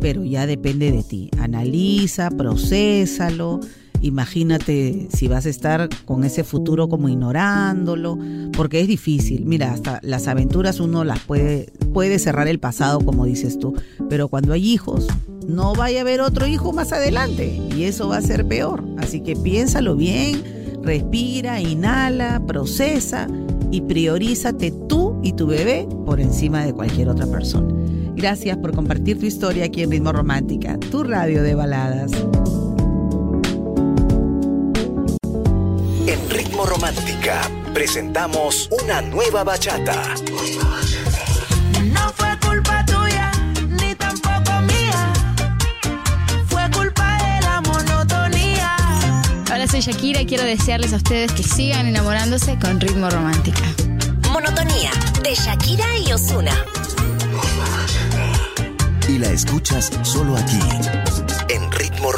pero 0.00 0.24
ya 0.24 0.46
depende 0.46 0.90
de 0.90 1.02
ti. 1.02 1.30
Analiza, 1.38 2.30
procésalo. 2.30 3.60
Imagínate 4.02 5.08
si 5.12 5.28
vas 5.28 5.44
a 5.44 5.50
estar 5.50 5.88
con 6.06 6.24
ese 6.24 6.42
futuro 6.42 6.88
como 6.88 7.08
ignorándolo, 7.08 8.18
porque 8.56 8.80
es 8.80 8.88
difícil. 8.88 9.44
Mira, 9.44 9.72
hasta 9.72 10.00
las 10.02 10.26
aventuras 10.26 10.80
uno 10.80 11.04
las 11.04 11.20
puede, 11.20 11.70
puede 11.92 12.18
cerrar 12.18 12.48
el 12.48 12.58
pasado, 12.58 13.00
como 13.00 13.26
dices 13.26 13.58
tú, 13.58 13.74
pero 14.08 14.28
cuando 14.28 14.54
hay 14.54 14.66
hijos, 14.66 15.06
no 15.46 15.74
vaya 15.74 15.98
a 15.98 16.00
haber 16.02 16.22
otro 16.22 16.46
hijo 16.46 16.72
más 16.72 16.92
adelante 16.92 17.60
y 17.76 17.84
eso 17.84 18.08
va 18.08 18.16
a 18.16 18.22
ser 18.22 18.46
peor. 18.46 18.82
Así 18.96 19.20
que 19.20 19.36
piénsalo 19.36 19.96
bien, 19.96 20.42
respira, 20.82 21.60
inhala, 21.60 22.42
procesa 22.46 23.28
y 23.70 23.82
priorízate 23.82 24.72
tú 24.88 25.20
y 25.22 25.34
tu 25.34 25.46
bebé 25.46 25.86
por 26.06 26.20
encima 26.20 26.64
de 26.64 26.72
cualquier 26.72 27.08
otra 27.08 27.26
persona. 27.26 27.79
Gracias 28.20 28.58
por 28.58 28.74
compartir 28.74 29.18
tu 29.18 29.24
historia 29.24 29.64
aquí 29.64 29.82
en 29.82 29.90
Ritmo 29.90 30.12
Romántica, 30.12 30.78
tu 30.90 31.04
radio 31.04 31.42
de 31.42 31.54
baladas. 31.54 32.12
En 36.06 36.28
Ritmo 36.28 36.66
Romántica 36.66 37.40
presentamos 37.72 38.68
una 38.82 39.00
nueva 39.00 39.42
bachata. 39.42 40.16
No 41.94 42.12
fue 42.12 42.38
culpa 42.46 42.84
tuya, 42.84 43.32
ni 43.70 43.94
tampoco 43.94 44.60
mía. 44.66 45.14
Fue 46.46 46.70
culpa 46.72 47.16
de 47.16 47.40
la 47.40 47.62
monotonía. 47.62 48.76
Hola, 49.50 49.66
soy 49.66 49.80
Shakira 49.80 50.20
y 50.20 50.26
quiero 50.26 50.44
desearles 50.44 50.92
a 50.92 50.96
ustedes 50.96 51.32
que 51.32 51.42
sigan 51.42 51.86
enamorándose 51.86 52.58
con 52.58 52.80
ritmo 52.80 53.08
romántica. 53.08 53.62
Monotonía 54.30 54.90
de 55.22 55.34
Shakira 55.34 55.86
y 56.06 56.12
Osuna. 56.12 56.52
La 59.20 59.32
escuchas 59.32 59.90
solo 60.02 60.34
aquí, 60.34 60.58
en 61.50 61.70
Ritmo. 61.72 62.08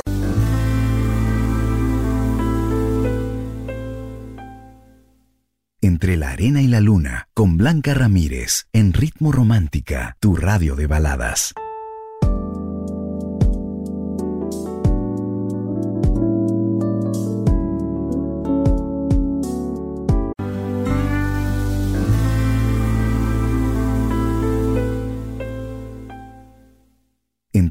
Entre 5.80 6.16
la 6.16 6.30
arena 6.30 6.62
y 6.62 6.68
la 6.68 6.80
luna, 6.80 7.26
con 7.35 7.56
Blanca 7.56 7.92
Ramírez, 7.94 8.66
en 8.73 8.92
Ritmo 8.92 9.32
Romántica, 9.32 10.16
tu 10.21 10.37
radio 10.37 10.76
de 10.76 10.87
baladas. 10.87 11.54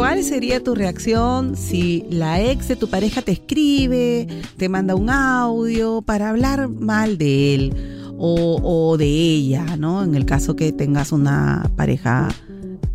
¿Cuál 0.00 0.24
sería 0.24 0.64
tu 0.64 0.74
reacción 0.74 1.56
si 1.58 2.06
la 2.08 2.40
ex 2.40 2.68
de 2.68 2.76
tu 2.76 2.88
pareja 2.88 3.20
te 3.20 3.32
escribe, 3.32 4.26
te 4.56 4.70
manda 4.70 4.94
un 4.94 5.10
audio 5.10 6.00
para 6.00 6.30
hablar 6.30 6.70
mal 6.70 7.18
de 7.18 7.54
él 7.54 7.74
o, 8.16 8.96
de 8.96 9.04
ella, 9.04 9.76
¿no? 9.76 10.02
En 10.02 10.14
el 10.14 10.24
caso 10.24 10.56
que 10.56 10.72
tengas 10.72 11.12
una 11.12 11.70
pareja 11.76 12.28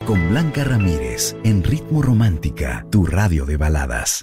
Con 0.05 0.29
Blanca 0.29 0.65
Ramírez, 0.65 1.35
en 1.45 1.65
Ritmo 1.65 2.03
Romántica, 2.03 2.87
tu 2.91 3.07
radio 3.07 3.47
de 3.47 3.57
baladas. 3.57 4.23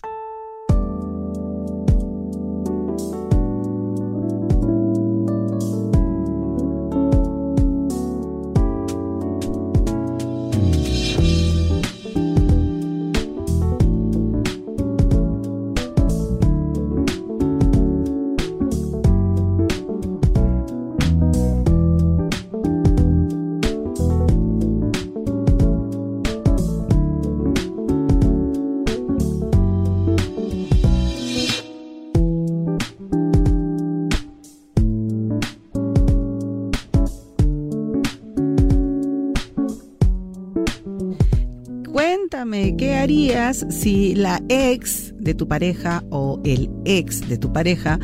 Harías 43.05 43.67
si 43.69 44.15
la 44.15 44.41
ex 44.49 45.13
de 45.19 45.35
tu 45.35 45.47
pareja 45.47 46.03
o 46.09 46.41
el 46.43 46.71
ex 46.85 47.29
de 47.29 47.37
tu 47.37 47.53
pareja 47.53 47.99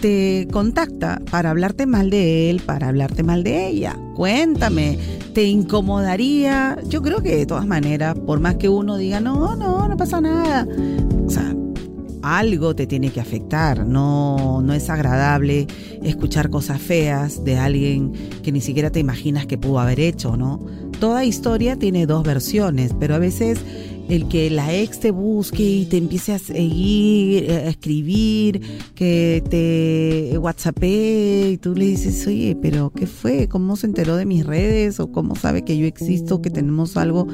te 0.00 0.48
contacta 0.50 1.20
para 1.30 1.50
hablarte 1.50 1.84
mal 1.84 2.08
de 2.08 2.48
él, 2.48 2.62
para 2.64 2.88
hablarte 2.88 3.22
mal 3.22 3.44
de 3.44 3.68
ella? 3.68 3.98
Cuéntame, 4.14 4.98
¿te 5.34 5.44
incomodaría? 5.44 6.78
Yo 6.88 7.02
creo 7.02 7.20
que 7.20 7.36
de 7.36 7.44
todas 7.44 7.66
maneras, 7.66 8.14
por 8.26 8.40
más 8.40 8.54
que 8.54 8.70
uno 8.70 8.96
diga, 8.96 9.20
no, 9.20 9.54
no, 9.54 9.86
no 9.86 9.96
pasa 9.98 10.18
nada. 10.22 10.66
O 11.26 11.28
sea, 11.28 11.54
algo 12.22 12.74
te 12.74 12.86
tiene 12.86 13.10
que 13.10 13.20
afectar, 13.20 13.86
no, 13.86 14.62
no 14.62 14.72
es 14.72 14.88
agradable 14.88 15.66
escuchar 16.02 16.48
cosas 16.48 16.80
feas 16.80 17.44
de 17.44 17.58
alguien 17.58 18.12
que 18.42 18.50
ni 18.50 18.62
siquiera 18.62 18.88
te 18.90 19.00
imaginas 19.00 19.44
que 19.44 19.58
pudo 19.58 19.78
haber 19.78 20.00
hecho, 20.00 20.38
¿no? 20.38 20.64
Toda 21.00 21.24
historia 21.24 21.76
tiene 21.76 22.06
dos 22.06 22.24
versiones, 22.24 22.92
pero 22.98 23.14
a 23.14 23.18
veces 23.18 23.60
el 24.08 24.26
que 24.26 24.50
la 24.50 24.74
ex 24.74 24.98
te 24.98 25.10
busque 25.10 25.62
y 25.62 25.84
te 25.84 25.98
empiece 25.98 26.32
a 26.32 26.38
seguir, 26.38 27.50
a 27.50 27.68
escribir, 27.68 28.60
que 28.94 29.42
te 29.48 30.36
whatsappee 30.38 31.50
y 31.52 31.56
tú 31.58 31.74
le 31.74 31.84
dices, 31.84 32.26
oye, 32.26 32.56
pero 32.60 32.90
¿qué 32.90 33.06
fue? 33.06 33.48
¿Cómo 33.48 33.76
se 33.76 33.86
enteró 33.86 34.16
de 34.16 34.24
mis 34.24 34.44
redes? 34.44 34.98
¿O 34.98 35.12
cómo 35.12 35.36
sabe 35.36 35.62
que 35.62 35.76
yo 35.78 35.86
existo, 35.86 36.42
que 36.42 36.50
tenemos 36.50 36.96
algo? 36.96 37.28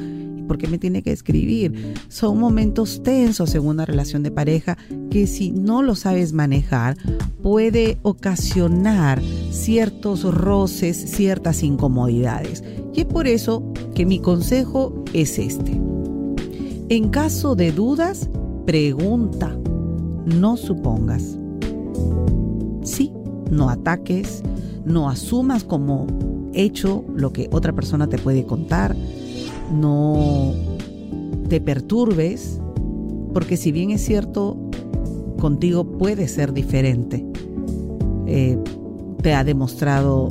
¿Por 0.47 0.57
qué 0.57 0.67
me 0.67 0.77
tiene 0.77 1.01
que 1.01 1.11
escribir? 1.11 1.93
Son 2.07 2.39
momentos 2.39 3.03
tensos 3.03 3.55
en 3.55 3.65
una 3.65 3.85
relación 3.85 4.23
de 4.23 4.31
pareja 4.31 4.77
que 5.09 5.27
si 5.27 5.51
no 5.51 5.81
lo 5.81 5.95
sabes 5.95 6.33
manejar 6.33 6.97
puede 7.41 7.97
ocasionar 8.01 9.21
ciertos 9.51 10.23
roces, 10.23 10.97
ciertas 10.97 11.63
incomodidades. 11.63 12.63
Y 12.93 13.01
es 13.01 13.05
por 13.05 13.27
eso 13.27 13.63
que 13.93 14.05
mi 14.05 14.19
consejo 14.19 15.03
es 15.13 15.37
este. 15.37 15.79
En 16.89 17.09
caso 17.09 17.55
de 17.55 17.71
dudas, 17.71 18.29
pregunta, 18.65 19.57
no 20.25 20.57
supongas. 20.57 21.37
Sí, 22.83 23.11
no 23.49 23.69
ataques, 23.69 24.43
no 24.85 25.09
asumas 25.09 25.63
como 25.63 26.07
hecho 26.53 27.03
lo 27.15 27.31
que 27.33 27.49
otra 27.51 27.73
persona 27.73 28.07
te 28.07 28.17
puede 28.17 28.45
contar, 28.45 28.95
no 29.71 30.53
te 31.49 31.61
perturbes, 31.61 32.59
porque 33.33 33.57
si 33.57 33.71
bien 33.71 33.91
es 33.91 34.03
cierto, 34.03 34.57
contigo 35.39 35.97
puede 35.97 36.27
ser 36.27 36.53
diferente, 36.53 37.25
eh, 38.27 38.57
te 39.21 39.33
ha 39.33 39.43
demostrado 39.43 40.29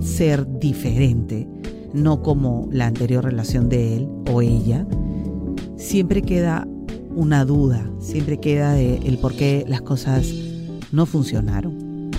ser 0.00 0.58
diferente, 0.58 1.46
no 1.92 2.22
como 2.22 2.68
la 2.70 2.86
anterior 2.86 3.24
relación 3.24 3.68
de 3.68 3.96
él 3.96 4.08
o 4.32 4.42
ella, 4.42 4.86
siempre 5.76 6.22
queda 6.22 6.66
una 7.14 7.44
duda, 7.44 7.90
siempre 7.98 8.38
queda 8.38 8.72
de 8.72 8.96
el 8.98 9.18
por 9.18 9.34
qué 9.34 9.64
las 9.68 9.82
cosas 9.82 10.32
no 10.92 11.06
funcionaron. 11.06 12.10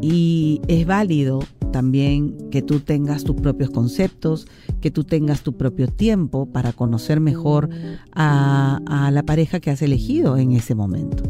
Y 0.00 0.60
es 0.68 0.86
válido 0.86 1.40
también 1.76 2.48
que 2.50 2.62
tú 2.62 2.80
tengas 2.80 3.22
tus 3.22 3.36
propios 3.36 3.68
conceptos, 3.68 4.46
que 4.80 4.90
tú 4.90 5.04
tengas 5.04 5.42
tu 5.42 5.58
propio 5.58 5.88
tiempo 5.88 6.46
para 6.46 6.72
conocer 6.72 7.20
mejor 7.20 7.68
a, 8.14 9.10
la 9.12 9.22
pareja 9.24 9.60
que 9.60 9.70
has 9.70 9.82
elegido 9.82 10.38
en 10.38 10.52
ese 10.52 10.74
momento. 10.74 11.22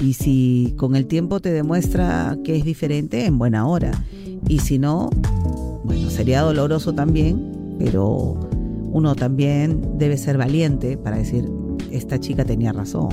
Y 0.00 0.14
si 0.14 0.74
con 0.76 0.96
el 0.96 1.06
tiempo 1.06 1.38
te 1.38 1.52
demuestra 1.52 2.36
que 2.42 2.56
es 2.56 2.64
diferente, 2.64 3.26
en 3.26 3.38
buena 3.38 3.64
hora. 3.64 3.92
Y 4.48 4.58
si 4.58 4.80
no, 4.80 5.08
bueno, 5.84 6.10
sería 6.10 6.40
doloroso 6.40 6.92
también, 6.92 7.76
pero 7.78 8.40
uno 8.90 9.14
también 9.14 9.98
debe 9.98 10.16
ser 10.16 10.36
valiente 10.36 10.96
para 10.96 11.18
decir, 11.18 11.48
esta 11.92 12.18
chica 12.18 12.44
tenía 12.44 12.72
razón 12.72 13.10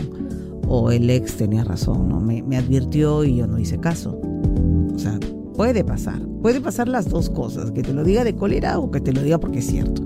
o 0.68 0.90
el 0.90 1.08
ex 1.08 1.38
tenía 1.38 1.64
razón, 1.64 2.10
¿no? 2.10 2.20
me, 2.20 2.42
me 2.42 2.58
advirtió 2.58 3.24
y 3.26 3.36
yo 3.36 3.46
no 3.46 3.60
hice 3.60 3.78
caso. 3.78 4.20
O 4.96 4.98
sea, 4.98 5.20
puede 5.56 5.84
pasar, 5.84 6.20
puede 6.42 6.62
pasar 6.62 6.88
las 6.88 7.10
dos 7.10 7.30
cosas, 7.30 7.72
que 7.72 7.82
te 7.82 7.94
lo 7.94 8.04
diga 8.04 8.24
de 8.24 8.36
cólera 8.36 8.80
o 8.80 8.92
que 8.92 9.02
te 9.02 9.14
lo 9.14 9.22
diga 9.22 9.40
porque 9.40 9.60
es 9.60 9.68
cierto. 9.68 10.02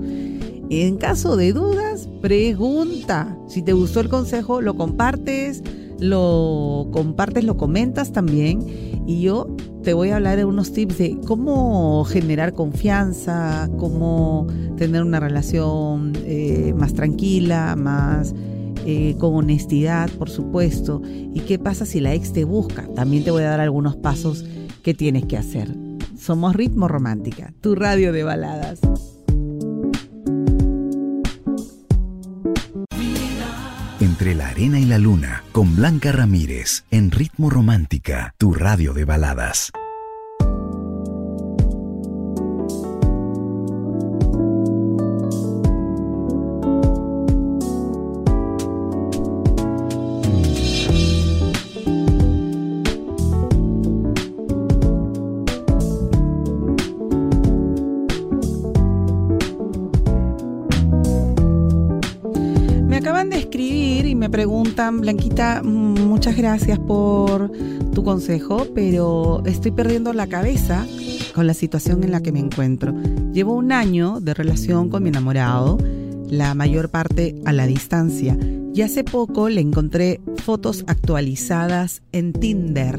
En 0.70 0.96
caso 0.96 1.36
de 1.36 1.52
dudas, 1.52 2.08
pregunta. 2.20 3.38
Si 3.48 3.62
te 3.62 3.72
gustó 3.72 4.00
el 4.00 4.10
consejo, 4.10 4.60
lo 4.60 4.76
compartes, 4.76 5.62
lo 5.98 6.88
compartes, 6.92 7.44
lo 7.44 7.56
comentas 7.56 8.12
también. 8.12 8.60
Y 9.06 9.22
yo 9.22 9.46
te 9.82 9.94
voy 9.94 10.10
a 10.10 10.16
hablar 10.16 10.36
de 10.36 10.44
unos 10.44 10.72
tips 10.72 10.98
de 10.98 11.18
cómo 11.26 12.04
generar 12.04 12.52
confianza, 12.52 13.70
cómo 13.78 14.46
tener 14.76 15.02
una 15.02 15.20
relación 15.20 16.12
eh, 16.24 16.74
más 16.76 16.92
tranquila, 16.92 17.74
más 17.74 18.34
eh, 18.84 19.16
con 19.18 19.34
honestidad, 19.34 20.10
por 20.10 20.28
supuesto. 20.28 21.00
¿Y 21.06 21.40
qué 21.40 21.58
pasa 21.58 21.86
si 21.86 22.00
la 22.00 22.12
ex 22.12 22.34
te 22.34 22.44
busca? 22.44 22.86
También 22.94 23.24
te 23.24 23.30
voy 23.30 23.44
a 23.44 23.48
dar 23.48 23.60
algunos 23.60 23.96
pasos 23.96 24.44
que 24.88 24.94
tienes 24.94 25.26
que 25.26 25.36
hacer. 25.36 25.68
Somos 26.18 26.56
Ritmo 26.56 26.88
Romántica, 26.88 27.52
tu 27.60 27.74
radio 27.74 28.10
de 28.10 28.24
baladas. 28.24 28.80
Entre 34.00 34.34
la 34.34 34.48
arena 34.48 34.80
y 34.80 34.86
la 34.86 34.96
luna, 34.96 35.44
con 35.52 35.76
Blanca 35.76 36.10
Ramírez, 36.10 36.84
en 36.90 37.10
Ritmo 37.10 37.50
Romántica, 37.50 38.34
tu 38.38 38.54
radio 38.54 38.94
de 38.94 39.04
baladas. 39.04 39.72
Blanquita, 64.90 65.62
muchas 65.62 66.36
gracias 66.36 66.78
por 66.78 67.52
tu 67.92 68.02
consejo, 68.02 68.66
pero 68.74 69.42
estoy 69.44 69.70
perdiendo 69.70 70.12
la 70.14 70.26
cabeza 70.26 70.86
con 71.34 71.46
la 71.46 71.52
situación 71.52 72.02
en 72.04 72.10
la 72.10 72.22
que 72.22 72.32
me 72.32 72.40
encuentro. 72.40 72.94
Llevo 73.32 73.54
un 73.54 73.70
año 73.70 74.20
de 74.20 74.32
relación 74.32 74.88
con 74.88 75.02
mi 75.02 75.10
enamorado, 75.10 75.78
la 76.30 76.54
mayor 76.54 76.88
parte 76.88 77.36
a 77.44 77.52
la 77.52 77.66
distancia, 77.66 78.36
y 78.74 78.80
hace 78.80 79.04
poco 79.04 79.50
le 79.50 79.60
encontré 79.60 80.20
fotos 80.42 80.84
actualizadas 80.86 82.02
en 82.12 82.32
Tinder. 82.32 82.98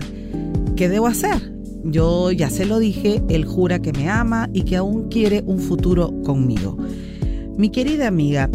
¿Qué 0.75 0.89
debo 0.89 1.07
hacer? 1.07 1.53
Yo 1.83 2.31
ya 2.31 2.49
se 2.51 2.65
lo 2.65 2.77
dije, 2.77 3.23
él 3.29 3.45
jura 3.45 3.79
que 3.79 3.93
me 3.93 4.09
ama 4.09 4.49
y 4.53 4.61
que 4.61 4.75
aún 4.75 5.09
quiere 5.09 5.43
un 5.45 5.59
futuro 5.59 6.13
conmigo. 6.23 6.77
Mi 7.57 7.71
querida 7.71 8.07
amiga, 8.07 8.49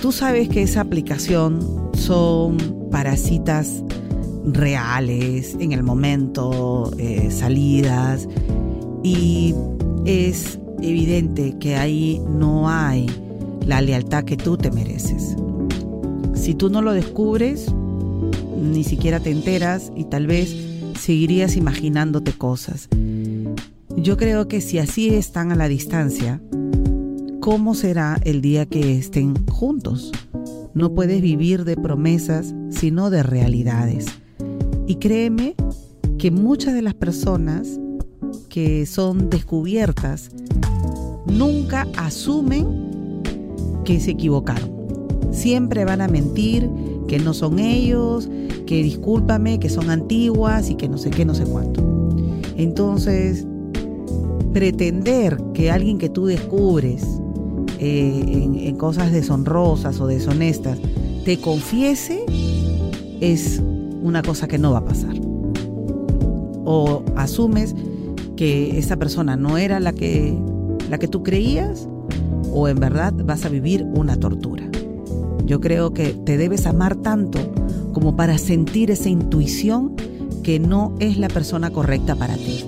tú 0.00 0.12
sabes 0.12 0.48
que 0.48 0.62
esa 0.62 0.80
aplicación 0.80 1.90
son 1.94 2.56
para 2.90 3.16
citas 3.16 3.82
reales, 4.44 5.56
en 5.60 5.72
el 5.72 5.82
momento, 5.82 6.92
eh, 6.98 7.30
salidas, 7.30 8.28
y 9.02 9.54
es 10.04 10.58
evidente 10.82 11.56
que 11.58 11.76
ahí 11.76 12.20
no 12.28 12.68
hay 12.68 13.06
la 13.66 13.80
lealtad 13.80 14.24
que 14.24 14.36
tú 14.36 14.56
te 14.56 14.70
mereces. 14.70 15.36
Si 16.34 16.54
tú 16.54 16.70
no 16.70 16.82
lo 16.82 16.92
descubres, 16.92 17.72
ni 18.56 18.84
siquiera 18.84 19.20
te 19.20 19.30
enteras 19.30 19.92
y 19.96 20.04
tal 20.04 20.26
vez 20.26 20.54
seguirías 20.98 21.56
imaginándote 21.56 22.32
cosas. 22.32 22.88
Yo 23.96 24.16
creo 24.16 24.46
que 24.48 24.60
si 24.60 24.78
así 24.78 25.08
están 25.08 25.50
a 25.52 25.56
la 25.56 25.68
distancia, 25.68 26.40
cómo 27.46 27.74
será 27.74 28.18
el 28.24 28.40
día 28.40 28.66
que 28.66 28.98
estén 28.98 29.46
juntos. 29.46 30.10
No 30.74 30.96
puedes 30.96 31.22
vivir 31.22 31.64
de 31.64 31.76
promesas, 31.76 32.52
sino 32.70 33.08
de 33.08 33.22
realidades. 33.22 34.06
Y 34.88 34.96
créeme 34.96 35.54
que 36.18 36.32
muchas 36.32 36.74
de 36.74 36.82
las 36.82 36.94
personas 36.94 37.78
que 38.48 38.84
son 38.84 39.30
descubiertas 39.30 40.30
nunca 41.26 41.86
asumen 41.96 43.22
que 43.84 44.00
se 44.00 44.10
equivocaron. 44.10 44.68
Siempre 45.30 45.84
van 45.84 46.00
a 46.00 46.08
mentir 46.08 46.68
que 47.06 47.20
no 47.20 47.32
son 47.32 47.60
ellos, 47.60 48.28
que 48.66 48.82
discúlpame, 48.82 49.60
que 49.60 49.68
son 49.68 49.90
antiguas 49.90 50.68
y 50.68 50.74
que 50.74 50.88
no 50.88 50.98
sé 50.98 51.10
qué, 51.10 51.24
no 51.24 51.36
sé 51.36 51.44
cuánto. 51.44 52.10
Entonces, 52.56 53.46
pretender 54.52 55.40
que 55.54 55.70
alguien 55.70 55.98
que 55.98 56.08
tú 56.08 56.26
descubres 56.26 57.06
eh, 57.78 58.60
en, 58.62 58.76
cosas 58.76 59.12
deshonrosas 59.12 60.00
o 60.00 60.06
deshonestas, 60.06 60.78
te 61.24 61.38
confiese, 61.38 62.24
es 63.20 63.62
una 64.02 64.22
cosa 64.22 64.48
que 64.48 64.58
no 64.58 64.72
va 64.72 64.78
a 64.78 64.84
pasar. 64.84 65.14
O 66.64 67.02
asumes 67.16 67.74
que 68.36 68.78
esa 68.78 68.96
persona 68.96 69.36
no 69.36 69.58
era 69.58 69.80
la 69.80 69.92
que, 69.92 70.36
la 70.90 70.98
que 70.98 71.08
tú 71.08 71.22
creías, 71.22 71.88
o 72.52 72.68
en 72.68 72.78
verdad 72.78 73.12
vas 73.24 73.44
a 73.44 73.48
vivir 73.48 73.84
una 73.94 74.16
tortura. 74.16 74.64
Yo 75.44 75.60
creo 75.60 75.92
que 75.92 76.08
te 76.12 76.36
debes 76.36 76.66
amar 76.66 76.96
tanto 76.96 77.38
como 77.92 78.16
para 78.16 78.36
sentir 78.38 78.90
esa 78.90 79.08
intuición 79.08 79.94
que 80.42 80.58
no 80.60 80.94
es 81.00 81.18
la 81.18 81.28
persona 81.28 81.70
correcta 81.70 82.14
para 82.14 82.34
ti. 82.34 82.64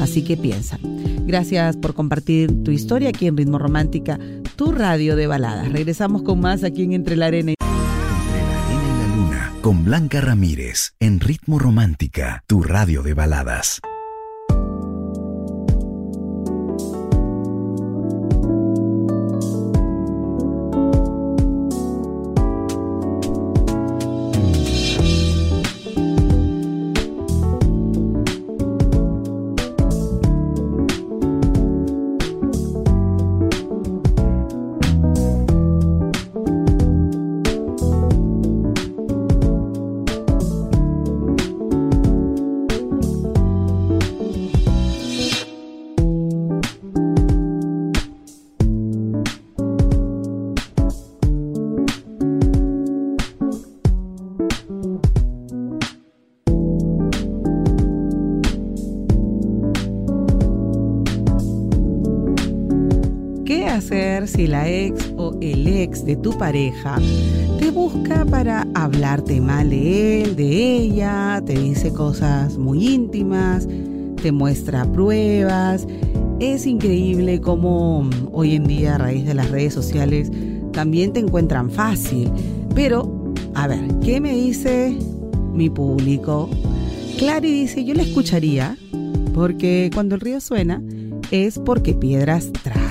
Así 0.00 0.22
que 0.22 0.36
piensa. 0.36 0.78
Gracias 1.26 1.76
por 1.76 1.94
compartir 1.94 2.62
tu 2.62 2.70
historia 2.70 3.08
aquí 3.08 3.26
en 3.26 3.36
Ritmo 3.36 3.58
Romántica, 3.58 4.18
tu 4.56 4.72
radio 4.72 5.16
de 5.16 5.26
baladas. 5.26 5.70
Regresamos 5.72 6.22
con 6.22 6.40
más 6.40 6.64
aquí 6.64 6.84
en 6.84 6.92
Entre 6.92 7.16
la 7.16 7.26
Arena. 7.26 7.54
Entre 7.58 8.42
la 8.42 8.64
Arena 8.64 8.82
y 8.84 8.98
la 8.98 9.16
Luna, 9.16 9.52
con 9.60 9.84
Blanca 9.84 10.20
Ramírez, 10.20 10.94
en 11.00 11.20
Ritmo 11.20 11.58
Romántica, 11.58 12.44
tu 12.46 12.62
radio 12.62 13.02
de 13.02 13.14
baladas. 13.14 13.80
Hacer 63.76 64.28
si 64.28 64.46
la 64.46 64.68
ex 64.68 65.12
o 65.16 65.36
el 65.40 65.66
ex 65.66 66.04
de 66.04 66.16
tu 66.16 66.36
pareja 66.36 66.98
te 67.58 67.70
busca 67.70 68.24
para 68.24 68.66
hablarte 68.74 69.40
mal 69.40 69.70
de 69.70 70.22
él, 70.22 70.36
de 70.36 70.76
ella, 70.76 71.42
te 71.44 71.54
dice 71.54 71.92
cosas 71.92 72.58
muy 72.58 72.86
íntimas, 72.86 73.68
te 74.22 74.32
muestra 74.32 74.84
pruebas. 74.90 75.86
Es 76.40 76.66
increíble 76.66 77.40
cómo 77.40 78.08
hoy 78.32 78.56
en 78.56 78.64
día 78.64 78.96
a 78.96 78.98
raíz 78.98 79.24
de 79.24 79.34
las 79.34 79.50
redes 79.50 79.72
sociales 79.72 80.30
también 80.72 81.12
te 81.12 81.20
encuentran 81.20 81.70
fácil. 81.70 82.30
Pero, 82.74 83.32
a 83.54 83.66
ver, 83.66 83.80
¿qué 84.04 84.20
me 84.20 84.34
dice 84.34 84.96
mi 85.52 85.70
público? 85.70 86.50
Clary 87.18 87.50
dice, 87.50 87.84
yo 87.84 87.94
la 87.94 88.02
escucharía 88.02 88.76
porque 89.34 89.90
cuando 89.94 90.14
el 90.14 90.20
río 90.20 90.40
suena 90.40 90.82
es 91.30 91.58
porque 91.58 91.94
piedras 91.94 92.52
trae. 92.52 92.85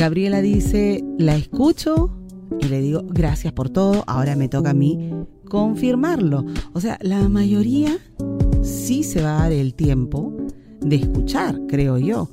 Gabriela 0.00 0.40
dice, 0.40 1.04
la 1.18 1.36
escucho 1.36 2.10
y 2.58 2.68
le 2.68 2.80
digo, 2.80 3.04
gracias 3.06 3.52
por 3.52 3.68
todo, 3.68 4.02
ahora 4.06 4.34
me 4.34 4.48
toca 4.48 4.70
a 4.70 4.72
mí 4.72 5.12
confirmarlo. 5.46 6.46
O 6.72 6.80
sea, 6.80 6.98
la 7.02 7.28
mayoría 7.28 7.98
sí 8.62 9.02
se 9.02 9.20
va 9.20 9.36
a 9.36 9.42
dar 9.42 9.52
el 9.52 9.74
tiempo 9.74 10.32
de 10.80 10.96
escuchar, 10.96 11.60
creo 11.68 11.98
yo. 11.98 12.30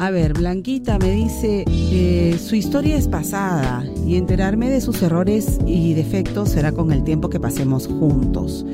A 0.00 0.10
ver, 0.10 0.32
Blanquita 0.32 0.98
me 0.98 1.12
dice, 1.12 1.64
eh, 1.68 2.36
su 2.44 2.56
historia 2.56 2.96
es 2.96 3.06
pasada 3.06 3.84
y 4.04 4.16
enterarme 4.16 4.68
de 4.68 4.80
sus 4.80 5.00
errores 5.00 5.60
y 5.64 5.94
defectos 5.94 6.48
será 6.48 6.72
con 6.72 6.90
el 6.90 7.04
tiempo 7.04 7.30
que 7.30 7.38
pasemos 7.38 7.86
juntos. 7.86 8.66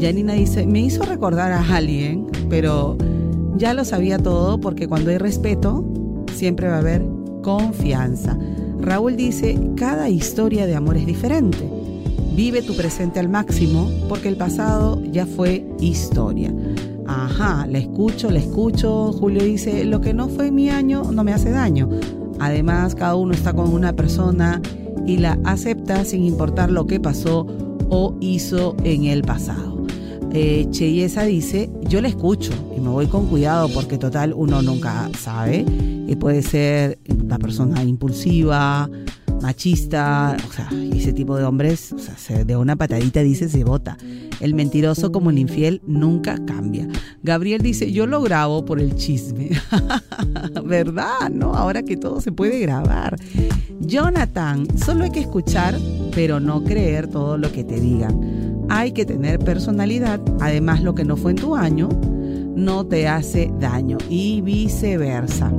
Janina 0.00 0.34
dice, 0.34 0.64
me 0.64 0.78
hizo 0.78 1.02
recordar 1.02 1.50
a 1.50 1.74
alguien, 1.74 2.24
pero 2.48 2.96
ya 3.56 3.74
lo 3.74 3.84
sabía 3.84 4.18
todo 4.18 4.60
porque 4.60 4.86
cuando 4.86 5.10
hay 5.10 5.18
respeto, 5.18 5.84
siempre 6.32 6.68
va 6.68 6.76
a 6.76 6.78
haber 6.78 7.21
confianza. 7.42 8.38
Raúl 8.80 9.16
dice, 9.16 9.58
cada 9.76 10.08
historia 10.08 10.66
de 10.66 10.74
amor 10.74 10.96
es 10.96 11.06
diferente. 11.06 11.68
Vive 12.34 12.62
tu 12.62 12.74
presente 12.74 13.20
al 13.20 13.28
máximo 13.28 13.90
porque 14.08 14.28
el 14.28 14.36
pasado 14.36 15.02
ya 15.04 15.26
fue 15.26 15.66
historia. 15.80 16.52
Ajá, 17.06 17.66
la 17.66 17.78
escucho, 17.78 18.30
la 18.30 18.38
escucho. 18.38 19.12
Julio 19.12 19.44
dice, 19.44 19.84
lo 19.84 20.00
que 20.00 20.14
no 20.14 20.28
fue 20.28 20.50
mi 20.50 20.70
año 20.70 21.02
no 21.12 21.24
me 21.24 21.32
hace 21.32 21.50
daño. 21.50 21.88
Además, 22.38 22.94
cada 22.94 23.16
uno 23.16 23.34
está 23.34 23.52
con 23.52 23.72
una 23.72 23.92
persona 23.92 24.62
y 25.06 25.18
la 25.18 25.38
acepta 25.44 26.04
sin 26.04 26.24
importar 26.24 26.70
lo 26.70 26.86
que 26.86 27.00
pasó 27.00 27.46
o 27.90 28.14
hizo 28.20 28.76
en 28.84 29.04
el 29.04 29.22
pasado. 29.22 29.71
Eh, 30.34 30.66
Cheyesa 30.70 31.24
dice, 31.24 31.70
yo 31.88 32.00
la 32.00 32.08
escucho 32.08 32.52
y 32.74 32.80
me 32.80 32.88
voy 32.88 33.06
con 33.06 33.26
cuidado 33.26 33.68
porque 33.68 33.98
total 33.98 34.32
uno 34.34 34.62
nunca 34.62 35.10
sabe. 35.18 35.64
Y 36.06 36.16
puede 36.16 36.42
ser 36.42 36.98
una 37.22 37.38
persona 37.38 37.82
impulsiva, 37.82 38.88
machista, 39.42 40.36
o 40.48 40.52
sea, 40.52 40.68
ese 40.94 41.12
tipo 41.12 41.36
de 41.36 41.44
hombres, 41.44 41.94
de 42.46 42.56
una 42.56 42.76
patadita 42.76 43.20
dice 43.22 43.48
se 43.48 43.64
vota. 43.64 43.98
El 44.40 44.54
mentiroso 44.54 45.12
como 45.12 45.30
el 45.30 45.38
infiel 45.38 45.82
nunca 45.86 46.42
cambia. 46.46 46.88
Gabriel 47.22 47.60
dice, 47.60 47.92
yo 47.92 48.06
lo 48.06 48.22
grabo 48.22 48.64
por 48.64 48.80
el 48.80 48.96
chisme. 48.96 49.50
¿Verdad? 50.64 51.30
¿No? 51.30 51.54
Ahora 51.54 51.82
que 51.82 51.96
todo 51.96 52.20
se 52.20 52.32
puede 52.32 52.58
grabar. 52.60 53.16
Jonathan, 53.80 54.66
solo 54.78 55.04
hay 55.04 55.10
que 55.10 55.20
escuchar, 55.20 55.78
pero 56.14 56.40
no 56.40 56.64
creer 56.64 57.08
todo 57.08 57.36
lo 57.36 57.52
que 57.52 57.64
te 57.64 57.80
digan. 57.80 58.51
Hay 58.74 58.92
que 58.92 59.04
tener 59.04 59.38
personalidad, 59.38 60.18
además 60.40 60.82
lo 60.82 60.94
que 60.94 61.04
no 61.04 61.18
fue 61.18 61.32
en 61.32 61.36
tu 61.36 61.54
año 61.54 61.90
no 62.56 62.86
te 62.86 63.06
hace 63.06 63.52
daño 63.60 63.98
y 64.08 64.40
viceversa. 64.40 65.52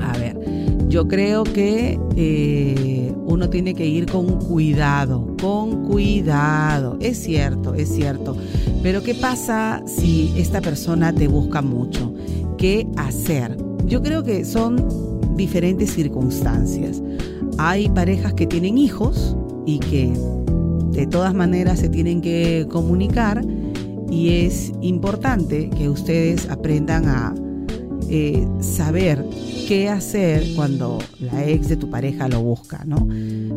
A 0.00 0.16
ver, 0.16 0.40
yo 0.88 1.06
creo 1.06 1.44
que 1.44 2.00
eh, 2.16 3.14
uno 3.26 3.50
tiene 3.50 3.74
que 3.74 3.84
ir 3.84 4.06
con 4.06 4.38
cuidado, 4.38 5.36
con 5.38 5.84
cuidado. 5.84 6.96
Es 6.98 7.18
cierto, 7.18 7.74
es 7.74 7.90
cierto. 7.90 8.34
Pero 8.82 9.02
¿qué 9.02 9.14
pasa 9.14 9.82
si 9.84 10.32
esta 10.34 10.62
persona 10.62 11.12
te 11.12 11.28
busca 11.28 11.60
mucho? 11.60 12.14
¿Qué 12.56 12.86
hacer? 12.96 13.58
Yo 13.84 14.00
creo 14.00 14.22
que 14.22 14.46
son 14.46 15.36
diferentes 15.36 15.92
circunstancias. 15.92 17.02
Hay 17.58 17.90
parejas 17.90 18.32
que 18.32 18.46
tienen 18.46 18.78
hijos 18.78 19.36
y 19.66 19.78
que 19.78 20.10
de 20.94 21.06
todas 21.06 21.34
maneras 21.34 21.80
se 21.80 21.88
tienen 21.88 22.20
que 22.22 22.66
comunicar 22.70 23.44
y 24.10 24.44
es 24.46 24.72
importante 24.80 25.68
que 25.70 25.88
ustedes 25.88 26.48
aprendan 26.48 27.08
a 27.08 27.34
eh, 28.08 28.46
saber 28.60 29.24
qué 29.66 29.88
hacer 29.88 30.44
cuando 30.54 30.98
la 31.18 31.48
ex 31.48 31.68
de 31.68 31.76
tu 31.76 31.90
pareja 31.90 32.28
lo 32.28 32.42
busca, 32.42 32.84
¿no? 32.84 33.08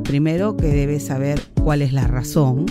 Primero 0.03 0.57
que 0.57 0.67
debes 0.67 1.05
saber 1.05 1.39
cuál 1.63 1.83
es 1.83 1.93
la 1.93 2.07
razón. 2.07 2.65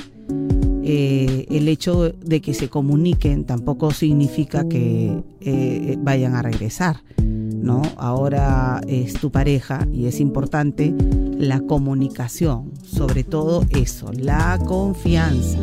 Eh, 0.88 1.46
el 1.50 1.68
hecho 1.68 2.10
de 2.10 2.40
que 2.40 2.54
se 2.54 2.68
comuniquen 2.68 3.44
tampoco 3.44 3.92
significa 3.92 4.68
que 4.68 5.22
eh, 5.40 5.96
vayan 6.00 6.34
a 6.34 6.42
regresar, 6.42 7.02
¿no? 7.22 7.82
Ahora 7.96 8.80
es 8.88 9.14
tu 9.14 9.30
pareja 9.30 9.86
y 9.92 10.06
es 10.06 10.18
importante 10.18 10.94
la 11.38 11.60
comunicación, 11.60 12.72
sobre 12.82 13.24
todo 13.24 13.64
eso, 13.70 14.10
la 14.12 14.58
confianza. 14.66 15.58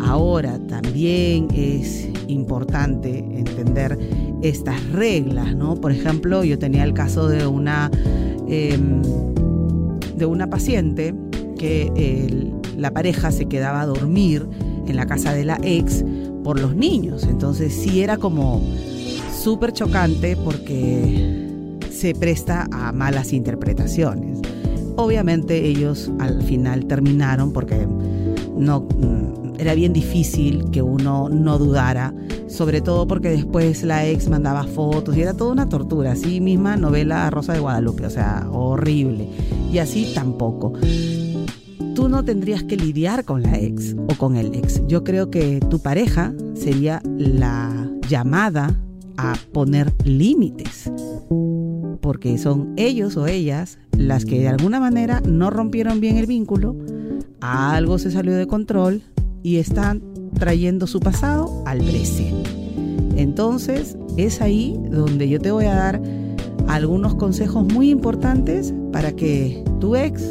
Ahora 0.00 0.58
también 0.66 1.48
es 1.54 2.08
importante 2.28 3.18
entender 3.18 3.98
estas 4.42 4.82
reglas, 4.92 5.54
¿no? 5.56 5.74
Por 5.76 5.92
ejemplo, 5.92 6.44
yo 6.44 6.58
tenía 6.58 6.84
el 6.84 6.94
caso 6.94 7.28
de 7.28 7.46
una 7.46 7.90
eh, 8.48 8.78
de 10.16 10.26
una 10.26 10.48
paciente 10.48 11.14
que 11.58 12.52
la 12.76 12.92
pareja 12.92 13.30
se 13.32 13.46
quedaba 13.46 13.82
a 13.82 13.86
dormir 13.86 14.46
en 14.86 14.96
la 14.96 15.06
casa 15.06 15.32
de 15.32 15.44
la 15.44 15.58
ex 15.62 16.04
por 16.44 16.60
los 16.60 16.74
niños. 16.74 17.24
Entonces 17.24 17.72
sí 17.72 18.02
era 18.02 18.16
como 18.16 18.62
súper 19.36 19.72
chocante 19.72 20.36
porque 20.36 21.76
se 21.90 22.14
presta 22.14 22.68
a 22.70 22.92
malas 22.92 23.32
interpretaciones. 23.32 24.38
Obviamente 25.00 25.64
ellos 25.64 26.10
al 26.18 26.42
final 26.42 26.86
terminaron 26.86 27.52
porque 27.52 27.86
no 28.56 28.88
era 29.56 29.74
bien 29.74 29.92
difícil 29.92 30.64
que 30.72 30.82
uno 30.82 31.28
no 31.28 31.56
dudara, 31.56 32.12
sobre 32.48 32.80
todo 32.80 33.06
porque 33.06 33.28
después 33.28 33.84
la 33.84 34.08
ex 34.08 34.28
mandaba 34.28 34.64
fotos 34.64 35.16
y 35.16 35.22
era 35.22 35.34
toda 35.34 35.52
una 35.52 35.68
tortura, 35.68 36.12
así 36.12 36.40
misma 36.40 36.76
novela 36.76 37.30
Rosa 37.30 37.52
de 37.52 37.60
Guadalupe, 37.60 38.06
o 38.06 38.10
sea, 38.10 38.48
horrible. 38.50 39.28
Y 39.70 39.78
así 39.78 40.10
tampoco. 40.16 40.72
Tú 41.94 42.08
no 42.08 42.24
tendrías 42.24 42.64
que 42.64 42.76
lidiar 42.76 43.24
con 43.24 43.42
la 43.42 43.56
ex 43.56 43.94
o 43.94 44.16
con 44.16 44.34
el 44.34 44.52
ex. 44.52 44.84
Yo 44.88 45.04
creo 45.04 45.30
que 45.30 45.60
tu 45.70 45.78
pareja 45.78 46.34
sería 46.54 47.00
la 47.04 47.88
llamada 48.08 48.76
a 49.16 49.34
poner 49.52 49.92
límites, 50.04 50.90
porque 52.00 52.38
son 52.38 52.74
ellos 52.76 53.16
o 53.16 53.26
ellas 53.26 53.78
las 53.96 54.24
que 54.24 54.40
de 54.40 54.48
alguna 54.48 54.80
manera 54.80 55.20
no 55.26 55.50
rompieron 55.50 56.00
bien 56.00 56.16
el 56.16 56.26
vínculo, 56.26 56.76
algo 57.40 57.98
se 57.98 58.10
salió 58.10 58.36
de 58.36 58.46
control 58.46 59.02
y 59.42 59.56
están 59.56 60.02
trayendo 60.38 60.86
su 60.86 61.00
pasado 61.00 61.62
al 61.66 61.78
presente. 61.78 62.50
Entonces 63.16 63.96
es 64.16 64.40
ahí 64.40 64.78
donde 64.90 65.28
yo 65.28 65.40
te 65.40 65.50
voy 65.50 65.64
a 65.64 65.74
dar 65.74 66.00
algunos 66.68 67.14
consejos 67.14 67.64
muy 67.72 67.90
importantes 67.90 68.72
para 68.92 69.12
que 69.12 69.64
tu 69.80 69.96
ex, 69.96 70.28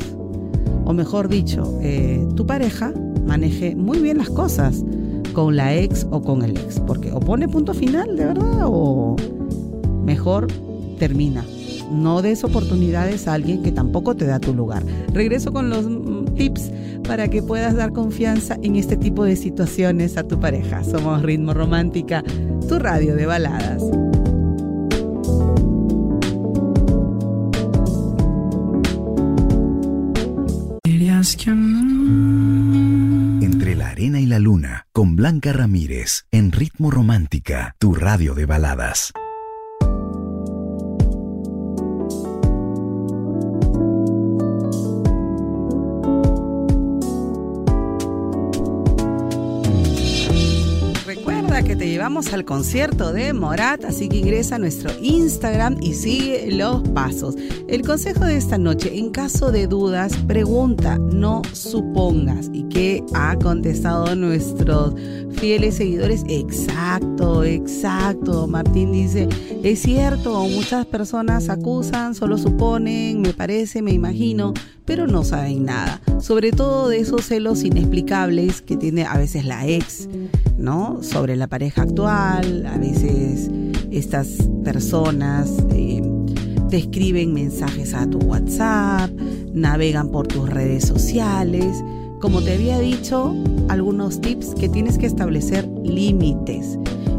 o 0.86 0.94
mejor 0.94 1.28
dicho, 1.28 1.78
eh, 1.82 2.26
tu 2.36 2.46
pareja, 2.46 2.94
maneje 3.26 3.76
muy 3.76 4.00
bien 4.00 4.18
las 4.18 4.30
cosas 4.30 4.86
con 5.34 5.56
la 5.56 5.76
ex 5.76 6.08
o 6.12 6.22
con 6.22 6.44
el 6.44 6.52
ex. 6.58 6.80
Porque 6.80 7.12
o 7.12 7.20
pone 7.20 7.48
punto 7.48 7.74
final, 7.74 8.16
de 8.16 8.26
verdad, 8.26 8.64
o 8.66 9.16
mejor 10.06 10.48
termina. 10.98 11.44
No 11.92 12.22
des 12.22 12.44
oportunidades 12.44 13.28
a 13.28 13.34
alguien 13.34 13.64
que 13.64 13.72
tampoco 13.72 14.16
te 14.16 14.26
da 14.26 14.40
tu 14.40 14.54
lugar. 14.54 14.84
Regreso 15.14 15.52
con 15.54 15.70
los 15.70 15.86
mm, 15.86 16.36
tips 16.36 16.72
para 17.08 17.30
que 17.30 17.42
puedas 17.42 17.76
dar 17.76 17.94
confianza 17.94 18.58
en 18.62 18.76
este 18.76 18.98
tipo 18.98 19.24
de 19.24 19.36
situaciones 19.36 20.18
a 20.18 20.24
tu 20.24 20.40
pareja. 20.40 20.84
Somos 20.84 21.22
Ritmo 21.22 21.54
Romántica, 21.54 22.24
tu 22.68 22.80
radio 22.80 23.16
de 23.16 23.26
baladas. 23.26 23.84
Entre 33.42 33.76
la 33.76 33.90
arena 33.90 34.20
y 34.20 34.26
la 34.26 34.40
luna, 34.40 34.86
con 34.94 35.16
Blanca 35.16 35.52
Ramírez, 35.52 36.26
en 36.32 36.52
Ritmo 36.52 36.92
Romántica, 36.92 37.76
tu 37.80 37.96
radio 37.96 38.34
de 38.34 38.46
baladas. 38.46 39.14
Que 51.66 51.76
te 51.76 51.90
llevamos 51.90 52.32
al 52.34 52.46
concierto 52.46 53.12
de 53.12 53.34
Morat, 53.34 53.84
así 53.84 54.08
que 54.08 54.18
ingresa 54.18 54.56
a 54.56 54.60
nuestro 54.60 54.92
Instagram 55.02 55.76
y 55.82 55.96
sigue 55.96 56.52
los 56.52 56.88
pasos. 56.90 57.36
El 57.68 57.82
consejo 57.82 58.26
de 58.26 58.38
esta 58.38 58.60
noche, 58.60 58.98
en 58.98 59.10
caso 59.10 59.52
de 59.52 59.66
dudas, 59.66 60.16
pregunta, 60.28 60.98
no 61.00 61.42
supongas. 61.52 62.50
¿Y 62.54 62.64
qué 62.70 63.04
ha 63.16 63.36
contestado 63.38 64.16
nuestros 64.16 64.94
fieles 65.32 65.76
seguidores? 65.76 66.24
Exacto, 66.30 67.44
exacto. 67.44 68.48
Martín 68.48 68.92
dice, 68.92 69.28
es 69.64 69.82
cierto, 69.82 70.48
muchas 70.48 70.86
personas 70.86 71.50
acusan, 71.50 72.14
solo 72.14 72.38
suponen, 72.38 73.22
me 73.22 73.34
parece, 73.34 73.82
me 73.82 73.92
imagino, 73.92 74.54
pero 74.86 75.08
no 75.08 75.24
saben 75.24 75.66
nada. 75.66 76.02
Sobre 76.22 76.52
todo 76.52 76.88
de 76.88 77.00
esos 77.00 77.26
celos 77.26 77.64
inexplicables 77.64 78.62
que 78.62 78.78
tiene 78.78 79.06
a 79.06 79.18
veces 79.18 79.44
la 79.44 79.68
ex, 79.68 80.08
¿no? 80.58 81.02
Sobre 81.02 81.36
la 81.36 81.48
pareja 81.48 81.84
actual, 81.84 82.66
a 82.66 82.78
veces 82.78 83.50
estas 83.92 84.28
personas 84.64 85.52
eh, 85.72 86.02
te 86.70 86.78
escriben 86.78 87.34
mensajes 87.34 87.94
a 87.94 88.08
tu 88.08 88.20
WhatsApp, 88.20 89.12
navegan 89.54 90.10
por 90.10 90.28
tus 90.28 90.50
redes 90.50 90.86
sociales. 90.86 91.84
Como 92.20 92.42
te 92.42 92.56
había 92.56 92.80
dicho, 92.80 93.36
algunos 93.70 94.20
tips 94.22 94.56
que 94.56 94.68
tienes 94.68 94.98
que 94.98 95.06
establecer 95.06 95.68
límites. 95.84 96.78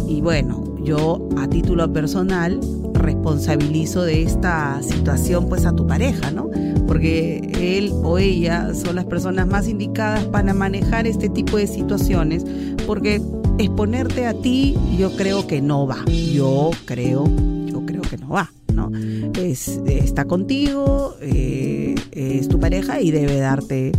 Y 0.09 0.21
bueno, 0.21 0.65
yo 0.83 1.29
a 1.39 1.49
título 1.49 1.93
personal 1.93 2.61
responsabilizo 2.95 4.03
de 4.03 4.23
esta 4.23 4.83
situación 4.83 5.49
pues 5.49 5.65
a 5.67 5.73
tu 5.73 5.87
pareja, 5.87 6.31
¿no? 6.31 6.51
Porque 6.87 7.39
él 7.59 7.93
o 8.03 8.19
ella 8.19 8.75
son 8.75 8.97
las 8.97 9.05
personas 9.05 9.47
más 9.47 9.69
indicadas 9.69 10.25
para 10.25 10.53
manejar 10.55 11.07
este 11.07 11.29
tipo 11.29 11.57
de 11.57 11.67
situaciones, 11.67 12.45
porque 12.89 13.21
exponerte 13.59 14.25
a 14.25 14.33
ti 14.33 14.75
yo 14.99 15.15
creo 15.15 15.47
que 15.47 15.61
no 15.61 15.87
va, 15.87 16.07
yo 16.07 16.71
creo, 16.87 17.27
yo 17.67 17.85
creo 17.85 18.01
que 18.01 18.17
no 18.17 18.31
va, 18.31 18.51
¿no? 18.73 18.91
Es, 19.39 19.79
está 19.85 20.25
contigo, 20.25 21.15
eh, 21.21 21.95
es 22.13 22.49
tu 22.49 22.59
pareja 22.59 23.03
y 23.03 23.11
debe 23.11 23.41
darte 23.41 23.93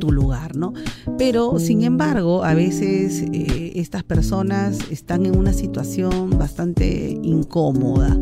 tu 0.00 0.12
lugar, 0.12 0.56
¿no? 0.56 0.72
Pero 1.18 1.58
sin 1.58 1.84
embargo, 1.84 2.42
a 2.42 2.54
veces 2.54 3.22
eh, 3.34 3.72
estas 3.74 4.02
personas 4.02 4.78
están 4.90 5.26
en 5.26 5.36
una 5.36 5.52
situación 5.52 6.38
bastante 6.38 7.18
incómoda. 7.22 8.18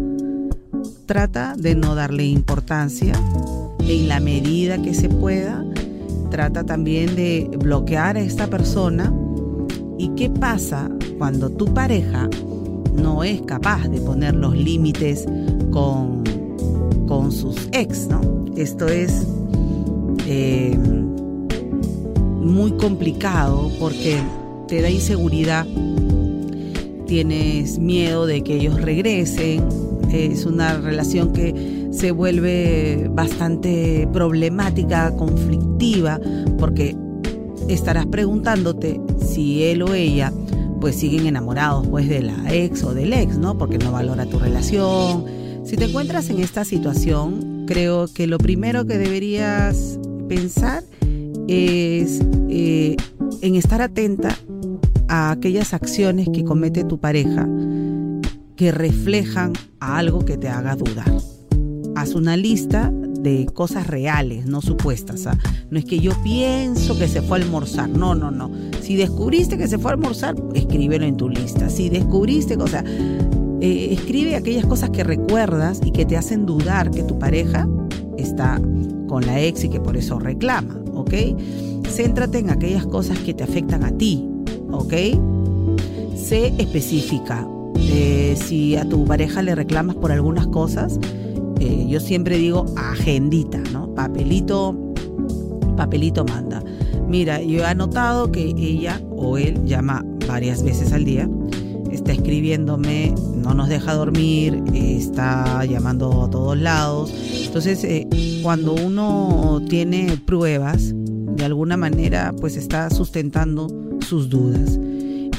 Trata 1.06 1.54
de 1.56 1.76
no 1.76 1.94
darle 1.94 2.24
importancia 2.24 3.14
en 3.78 4.08
la 4.08 4.18
medida 4.18 4.82
que 4.82 4.92
se 4.92 5.08
pueda. 5.08 5.64
Trata 6.32 6.64
también 6.64 7.14
de 7.14 7.48
bloquear 7.60 8.16
a 8.16 8.22
esta 8.22 8.48
persona. 8.48 9.12
¿Y 9.98 10.08
qué 10.16 10.30
pasa 10.30 10.90
cuando 11.18 11.50
tu 11.50 11.66
pareja 11.66 12.28
no 12.94 13.24
es 13.24 13.42
capaz 13.42 13.88
de 13.88 14.00
poner 14.00 14.34
los 14.34 14.56
límites 14.56 15.26
con, 15.70 16.24
con 17.06 17.32
sus 17.32 17.56
ex, 17.72 18.08
¿no? 18.08 18.20
Esto 18.56 18.86
es 18.88 19.26
eh, 20.26 20.78
muy 22.40 22.72
complicado 22.72 23.70
porque 23.78 24.18
te 24.68 24.82
da 24.82 24.90
inseguridad, 24.90 25.66
tienes 27.06 27.78
miedo 27.78 28.26
de 28.26 28.42
que 28.42 28.56
ellos 28.56 28.80
regresen, 28.80 29.64
es 30.12 30.44
una 30.44 30.78
relación 30.78 31.32
que 31.32 31.88
se 31.90 32.10
vuelve 32.10 33.08
bastante 33.10 34.08
problemática, 34.12 35.14
conflictiva, 35.16 36.20
porque 36.58 36.96
estarás 37.68 38.06
preguntándote 38.06 39.00
si 39.34 39.64
él 39.64 39.82
o 39.82 39.94
ella 39.94 40.32
pues 40.80 40.96
siguen 40.96 41.26
enamorados 41.26 41.86
pues 41.86 42.08
de 42.08 42.22
la 42.22 42.52
ex 42.52 42.82
o 42.82 42.92
del 42.92 43.12
ex, 43.12 43.38
¿no? 43.38 43.56
Porque 43.56 43.78
no 43.78 43.92
valora 43.92 44.26
tu 44.26 44.38
relación. 44.38 45.24
Si 45.64 45.76
te 45.76 45.84
encuentras 45.84 46.28
en 46.28 46.40
esta 46.40 46.64
situación, 46.64 47.64
creo 47.66 48.06
que 48.12 48.26
lo 48.26 48.38
primero 48.38 48.84
que 48.84 48.98
deberías 48.98 50.00
pensar 50.28 50.82
es 51.46 52.20
eh, 52.48 52.96
en 53.42 53.54
estar 53.54 53.80
atenta 53.80 54.36
a 55.08 55.30
aquellas 55.30 55.72
acciones 55.72 56.28
que 56.32 56.44
comete 56.44 56.84
tu 56.84 56.98
pareja 56.98 57.48
que 58.56 58.72
reflejan 58.72 59.52
a 59.80 59.98
algo 59.98 60.24
que 60.24 60.36
te 60.36 60.48
haga 60.48 60.74
dudar. 60.74 61.12
Haz 61.94 62.14
una 62.14 62.36
lista 62.36 62.92
de 63.22 63.46
cosas 63.46 63.86
reales, 63.86 64.46
no 64.46 64.60
supuestas. 64.60 65.26
¿ah? 65.26 65.38
No 65.70 65.78
es 65.78 65.84
que 65.84 66.00
yo 66.00 66.12
pienso 66.22 66.98
que 66.98 67.08
se 67.08 67.22
fue 67.22 67.38
a 67.38 67.42
almorzar. 67.42 67.88
No, 67.88 68.14
no, 68.14 68.30
no. 68.30 68.50
Si 68.80 68.96
descubriste 68.96 69.56
que 69.56 69.68
se 69.68 69.78
fue 69.78 69.92
a 69.92 69.94
almorzar, 69.94 70.34
escríbelo 70.54 71.04
en 71.04 71.16
tu 71.16 71.28
lista. 71.28 71.70
Si 71.70 71.88
descubriste 71.88 72.56
cosas, 72.56 72.84
eh, 73.60 73.88
escribe 73.92 74.34
aquellas 74.34 74.66
cosas 74.66 74.90
que 74.90 75.04
recuerdas 75.04 75.80
y 75.84 75.92
que 75.92 76.04
te 76.04 76.16
hacen 76.16 76.46
dudar 76.46 76.90
que 76.90 77.04
tu 77.04 77.18
pareja 77.18 77.68
está 78.18 78.60
con 79.06 79.24
la 79.24 79.40
ex 79.40 79.64
y 79.64 79.68
que 79.68 79.78
por 79.78 79.96
eso 79.96 80.18
reclama, 80.18 80.80
¿ok? 80.94 81.14
Céntrate 81.88 82.38
en 82.38 82.50
aquellas 82.50 82.86
cosas 82.86 83.18
que 83.18 83.34
te 83.34 83.44
afectan 83.44 83.84
a 83.84 83.92
ti, 83.92 84.26
¿ok? 84.70 84.94
Sé 86.16 86.54
específica. 86.58 87.46
Eh, 87.76 88.36
si 88.36 88.76
a 88.76 88.88
tu 88.88 89.04
pareja 89.04 89.42
le 89.42 89.54
reclamas 89.54 89.96
por 89.96 90.12
algunas 90.12 90.46
cosas, 90.46 90.98
eh, 91.62 91.86
yo 91.88 92.00
siempre 92.00 92.38
digo 92.38 92.66
agendita, 92.76 93.58
¿no? 93.72 93.94
Papelito, 93.94 94.76
papelito 95.76 96.24
manda. 96.24 96.62
Mira, 97.08 97.40
yo 97.42 97.64
he 97.66 97.74
notado 97.74 98.32
que 98.32 98.54
ella 98.56 99.00
o 99.10 99.38
él 99.38 99.64
llama 99.64 100.04
varias 100.26 100.62
veces 100.62 100.92
al 100.92 101.04
día, 101.04 101.28
está 101.90 102.12
escribiéndome, 102.12 103.14
no 103.36 103.54
nos 103.54 103.68
deja 103.68 103.94
dormir, 103.94 104.62
está 104.72 105.64
llamando 105.64 106.24
a 106.24 106.30
todos 106.30 106.58
lados. 106.58 107.14
Entonces, 107.44 107.84
eh, 107.84 108.08
cuando 108.42 108.74
uno 108.74 109.62
tiene 109.68 110.16
pruebas, 110.16 110.92
de 110.94 111.44
alguna 111.44 111.76
manera, 111.76 112.34
pues 112.40 112.56
está 112.56 112.90
sustentando 112.90 113.68
sus 114.00 114.28
dudas. 114.28 114.80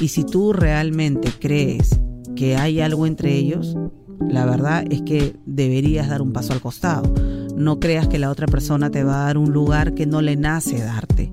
Y 0.00 0.08
si 0.08 0.24
tú 0.24 0.52
realmente 0.52 1.28
crees 1.38 2.00
que 2.34 2.56
hay 2.56 2.80
algo 2.80 3.06
entre 3.06 3.34
ellos, 3.34 3.76
la 4.20 4.44
verdad 4.46 4.84
es 4.90 5.02
que 5.02 5.36
deberías 5.46 6.08
dar 6.08 6.22
un 6.22 6.32
paso 6.32 6.52
al 6.52 6.60
costado. 6.60 7.12
No 7.56 7.78
creas 7.78 8.08
que 8.08 8.18
la 8.18 8.30
otra 8.30 8.46
persona 8.46 8.90
te 8.90 9.04
va 9.04 9.22
a 9.22 9.26
dar 9.26 9.38
un 9.38 9.52
lugar 9.52 9.94
que 9.94 10.06
no 10.06 10.22
le 10.22 10.36
nace 10.36 10.78
darte. 10.78 11.32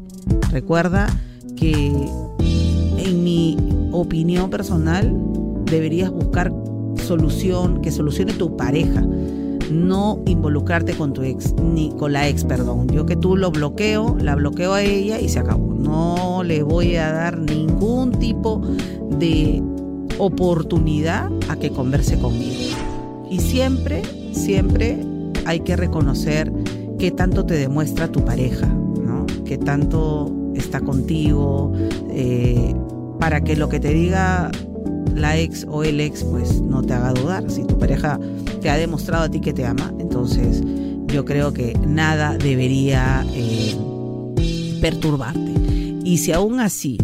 Recuerda 0.52 1.08
que 1.56 1.88
en 2.98 3.24
mi 3.24 3.58
opinión 3.92 4.50
personal 4.50 5.16
deberías 5.66 6.12
buscar 6.12 6.54
solución, 6.96 7.82
que 7.82 7.92
solucione 7.92 8.34
tu 8.34 8.56
pareja. 8.56 9.06
No 9.72 10.22
involucrarte 10.26 10.94
con 10.94 11.14
tu 11.14 11.24
ex, 11.24 11.54
ni 11.54 11.92
con 11.98 12.14
la 12.14 12.28
ex, 12.28 12.44
perdón. 12.44 12.88
Yo 12.90 13.06
que 13.06 13.16
tú 13.16 13.38
lo 13.38 13.52
bloqueo, 13.52 14.18
la 14.20 14.36
bloqueo 14.36 14.74
a 14.74 14.84
ella 14.84 15.20
y 15.20 15.30
se 15.30 15.40
acabó. 15.40 15.74
No 15.74 16.44
le 16.44 16.62
voy 16.62 16.98
a 16.98 17.12
dar 17.12 17.40
ningún 17.40 18.12
tipo 18.12 18.62
de 19.18 19.64
oportunidad 20.22 21.32
a 21.50 21.56
que 21.56 21.72
converse 21.72 22.18
conmigo. 22.20 22.62
Y 23.30 23.40
siempre, 23.40 24.04
siempre 24.34 25.00
hay 25.46 25.62
que 25.62 25.76
reconocer 25.76 26.54
qué 27.00 27.10
tanto 27.10 27.44
te 27.46 27.56
demuestra 27.56 28.08
tu 28.08 28.24
pareja, 28.24 28.68
¿no? 28.68 29.26
Qué 29.46 29.58
tanto 29.58 30.32
está 30.56 30.80
contigo, 30.80 31.74
eh, 32.12 32.76
para 33.20 33.42
que 33.42 33.56
lo 33.56 33.68
que 33.68 33.80
te 33.80 33.94
diga 33.94 34.52
la 35.16 35.38
ex 35.38 35.66
o 35.68 35.84
el 35.84 36.00
ex 36.00 36.24
pues 36.24 36.62
no 36.62 36.84
te 36.84 36.94
haga 36.94 37.14
dudar. 37.14 37.50
Si 37.50 37.64
tu 37.64 37.80
pareja 37.80 38.20
te 38.62 38.70
ha 38.70 38.78
demostrado 38.78 39.24
a 39.24 39.30
ti 39.30 39.42
que 39.42 39.54
te 39.54 39.66
ama, 39.66 39.92
entonces 39.98 40.62
yo 41.08 41.26
creo 41.26 41.52
que 41.52 41.74
nada 41.88 42.38
debería 42.38 43.26
eh, 43.34 43.76
perturbarte. 44.82 45.52
Y 46.04 46.20
si 46.20 46.32
aún 46.32 46.60
así 46.60 46.98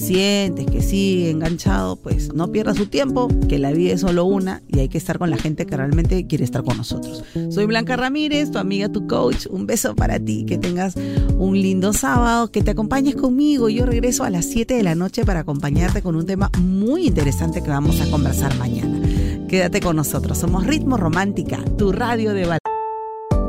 sientes 0.00 0.66
que 0.66 0.82
sigue 0.82 1.30
enganchado, 1.30 1.96
pues 1.96 2.34
no 2.34 2.50
pierdas 2.50 2.76
su 2.76 2.86
tiempo, 2.86 3.28
que 3.48 3.58
la 3.58 3.72
vida 3.72 3.92
es 3.92 4.00
solo 4.00 4.24
una 4.24 4.62
y 4.68 4.80
hay 4.80 4.88
que 4.88 4.98
estar 4.98 5.18
con 5.18 5.30
la 5.30 5.36
gente 5.36 5.66
que 5.66 5.76
realmente 5.76 6.26
quiere 6.26 6.44
estar 6.44 6.64
con 6.64 6.76
nosotros. 6.76 7.22
Soy 7.50 7.66
Blanca 7.66 7.96
Ramírez, 7.96 8.50
tu 8.50 8.58
amiga, 8.58 8.88
tu 8.88 9.06
coach. 9.06 9.46
Un 9.50 9.66
beso 9.66 9.94
para 9.94 10.18
ti, 10.18 10.44
que 10.46 10.58
tengas 10.58 10.94
un 11.38 11.60
lindo 11.60 11.92
sábado, 11.92 12.50
que 12.50 12.62
te 12.62 12.72
acompañes 12.72 13.14
conmigo. 13.14 13.68
Yo 13.68 13.86
regreso 13.86 14.24
a 14.24 14.30
las 14.30 14.46
7 14.46 14.74
de 14.74 14.82
la 14.82 14.94
noche 14.94 15.24
para 15.24 15.40
acompañarte 15.40 16.02
con 16.02 16.16
un 16.16 16.26
tema 16.26 16.50
muy 16.58 17.06
interesante 17.06 17.62
que 17.62 17.70
vamos 17.70 18.00
a 18.00 18.10
conversar 18.10 18.56
mañana. 18.58 19.00
Quédate 19.48 19.80
con 19.80 19.96
nosotros, 19.96 20.38
somos 20.38 20.66
Ritmo 20.66 20.96
Romántica, 20.96 21.58
tu 21.76 21.92
radio 21.92 22.32
de 22.32 22.46